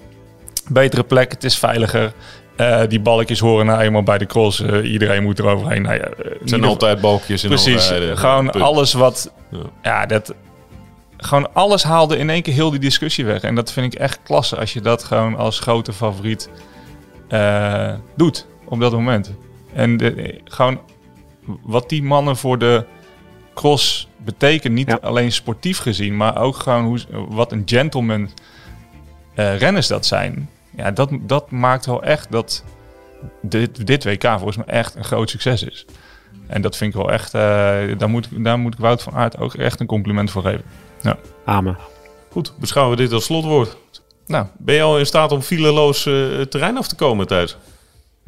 betere 0.68 1.04
plek. 1.04 1.30
Het 1.32 1.44
is 1.44 1.58
veiliger. 1.58 2.12
Eh, 2.56 2.80
die 2.88 3.00
balkjes 3.00 3.38
horen 3.40 3.66
nou 3.66 3.80
eenmaal 3.80 4.02
bij 4.02 4.18
de 4.18 4.26
cross. 4.26 4.60
Eh, 4.60 4.92
iedereen 4.92 5.22
moet 5.22 5.38
er 5.38 5.46
overheen. 5.46 5.82
Nou 5.82 5.94
ja, 5.94 6.08
Het 6.18 6.38
zijn 6.48 6.64
altijd 6.64 7.00
balkjes 7.00 7.42
in 7.42 7.48
Precies, 7.48 7.92
gewoon 8.14 8.50
Punt. 8.50 8.64
alles 8.64 8.92
wat... 8.92 9.32
Ja. 9.50 9.58
Ja. 9.82 10.06
dat... 10.06 10.34
Gewoon 11.16 11.54
alles 11.54 11.82
haalde 11.82 12.16
in 12.16 12.30
één 12.30 12.42
keer 12.42 12.54
heel 12.54 12.70
die 12.70 12.80
discussie 12.80 13.24
weg. 13.24 13.42
En 13.42 13.54
dat 13.54 13.72
vind 13.72 13.94
ik 13.94 14.00
echt 14.00 14.20
klasse 14.22 14.56
als 14.56 14.72
je 14.72 14.80
dat 14.80 15.04
gewoon 15.04 15.36
als 15.36 15.58
grote 15.60 15.92
favoriet 15.92 16.48
doet 18.16 18.46
op 18.64 18.80
dat 18.80 18.92
moment. 18.92 19.32
En 19.72 19.96
de- 19.96 20.40
gewoon 20.44 20.80
wat 21.62 21.88
die 21.88 22.02
mannen 22.02 22.36
voor 22.36 22.58
de 22.58 22.84
cross 23.58 24.08
betekenen, 24.16 24.74
niet 24.76 24.88
Ja. 24.88 24.98
alleen 25.02 25.32
sportief 25.32 25.78
gezien, 25.78 26.16
maar 26.16 26.40
ook 26.40 26.56
gewoon 26.56 26.84
hoe, 26.84 26.98
wat 27.28 27.52
een 27.52 27.62
gentleman 27.66 28.30
eh, 29.34 29.58
renners 29.58 29.86
dat 29.86 30.06
zijn. 30.06 30.50
Ja, 30.76 30.90
dat, 30.90 31.10
dat 31.20 31.50
maakt 31.50 31.86
wel 31.86 32.02
echt 32.02 32.30
dat 32.32 32.64
dit, 33.42 33.86
dit 33.86 34.04
WK 34.04 34.22
volgens 34.24 34.56
mij 34.56 34.66
echt 34.66 34.94
een 34.94 35.04
groot 35.04 35.30
succes 35.30 35.62
is. 35.62 35.84
En 36.46 36.62
dat 36.62 36.76
vind 36.76 36.94
ik 36.94 37.00
wel 37.00 37.12
echt, 37.12 37.34
eh, 37.34 37.40
daar, 37.98 38.08
moet, 38.08 38.28
daar 38.44 38.58
moet 38.58 38.74
ik 38.74 38.80
Wout 38.80 39.02
van 39.02 39.14
Aert 39.14 39.38
ook 39.38 39.54
echt 39.54 39.80
een 39.80 39.86
compliment 39.86 40.30
voor 40.30 40.42
geven. 40.42 40.62
Amen. 41.44 41.76
Goed, 42.30 42.52
beschouwen 42.58 42.96
we 42.96 43.02
dit 43.02 43.12
als 43.12 43.24
slotwoord. 43.24 43.76
Nou, 44.26 44.46
Ben 44.58 44.74
je 44.74 44.82
al 44.82 44.98
in 44.98 45.06
staat 45.06 45.32
om 45.32 45.40
fileloos 45.40 46.06
eh, 46.06 46.40
terrein 46.40 46.76
af 46.78 46.88
te 46.88 46.94
komen, 46.94 47.26
Thijs? 47.26 47.56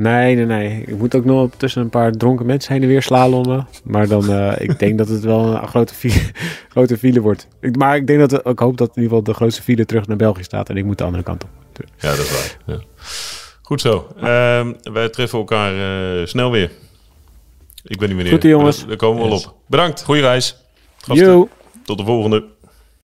Nee, 0.01 0.35
nee, 0.35 0.47
nee. 0.47 0.83
Ik 0.87 0.99
moet 0.99 1.15
ook 1.15 1.25
nog 1.25 1.51
tussen 1.57 1.83
een 1.83 1.91
paar 1.91 2.13
dronken 2.13 2.47
mensen 2.47 2.73
heen 2.73 2.83
en 2.83 2.89
weer 2.89 3.03
slalommen. 3.03 3.69
Maar 3.85 4.09
dan, 4.09 4.31
eh, 4.33 4.61
ik 4.69 4.79
denk 4.79 4.99
dat 4.99 5.09
het 5.09 5.25
wel 5.25 5.55
een 5.55 5.69
grote 5.69 5.95
file, 5.95 6.21
grote 6.69 6.99
file 6.99 7.21
wordt. 7.21 7.49
Ik, 7.61 7.77
maar 7.77 7.97
ik 7.97 8.07
denk 8.07 8.31
dat, 8.31 8.47
ik 8.47 8.59
hoop 8.59 8.77
dat 8.77 8.89
in 8.89 9.03
ieder 9.03 9.09
geval 9.09 9.23
de 9.23 9.35
grootste 9.35 9.63
file 9.63 9.87
terug 9.87 10.07
naar 10.07 10.17
België 10.17 10.43
staat. 10.43 10.69
En 10.69 10.77
ik 10.77 10.85
moet 10.85 10.99
de 10.99 11.05
andere 11.05 11.23
kant 11.23 11.45
op. 11.45 11.51
Ja, 11.99 12.09
dat 12.09 12.19
is 12.19 12.31
waar. 12.31 12.77
Ja. 12.77 12.83
Goed 13.63 13.81
zo. 13.81 14.07
Ehm, 14.17 14.73
wij 14.93 15.09
treffen 15.09 15.39
elkaar 15.39 15.73
eh, 16.21 16.27
snel 16.27 16.51
weer. 16.51 16.71
Ik 17.85 18.01
weet 18.01 18.09
niet 18.09 18.17
wanneer. 18.17 18.33
Goed, 18.33 18.43
jongens. 18.43 18.87
Daar- 18.87 18.97
komen 18.97 19.23
we 19.23 19.29
wel 19.29 19.39
op. 19.39 19.55
Bedankt. 19.67 20.03
goede 20.03 20.21
reis. 20.21 20.57
Gasten. 20.97 21.27
Yo! 21.27 21.49
Tot 21.85 21.99
de 21.99 22.05
volgende. 22.05 22.45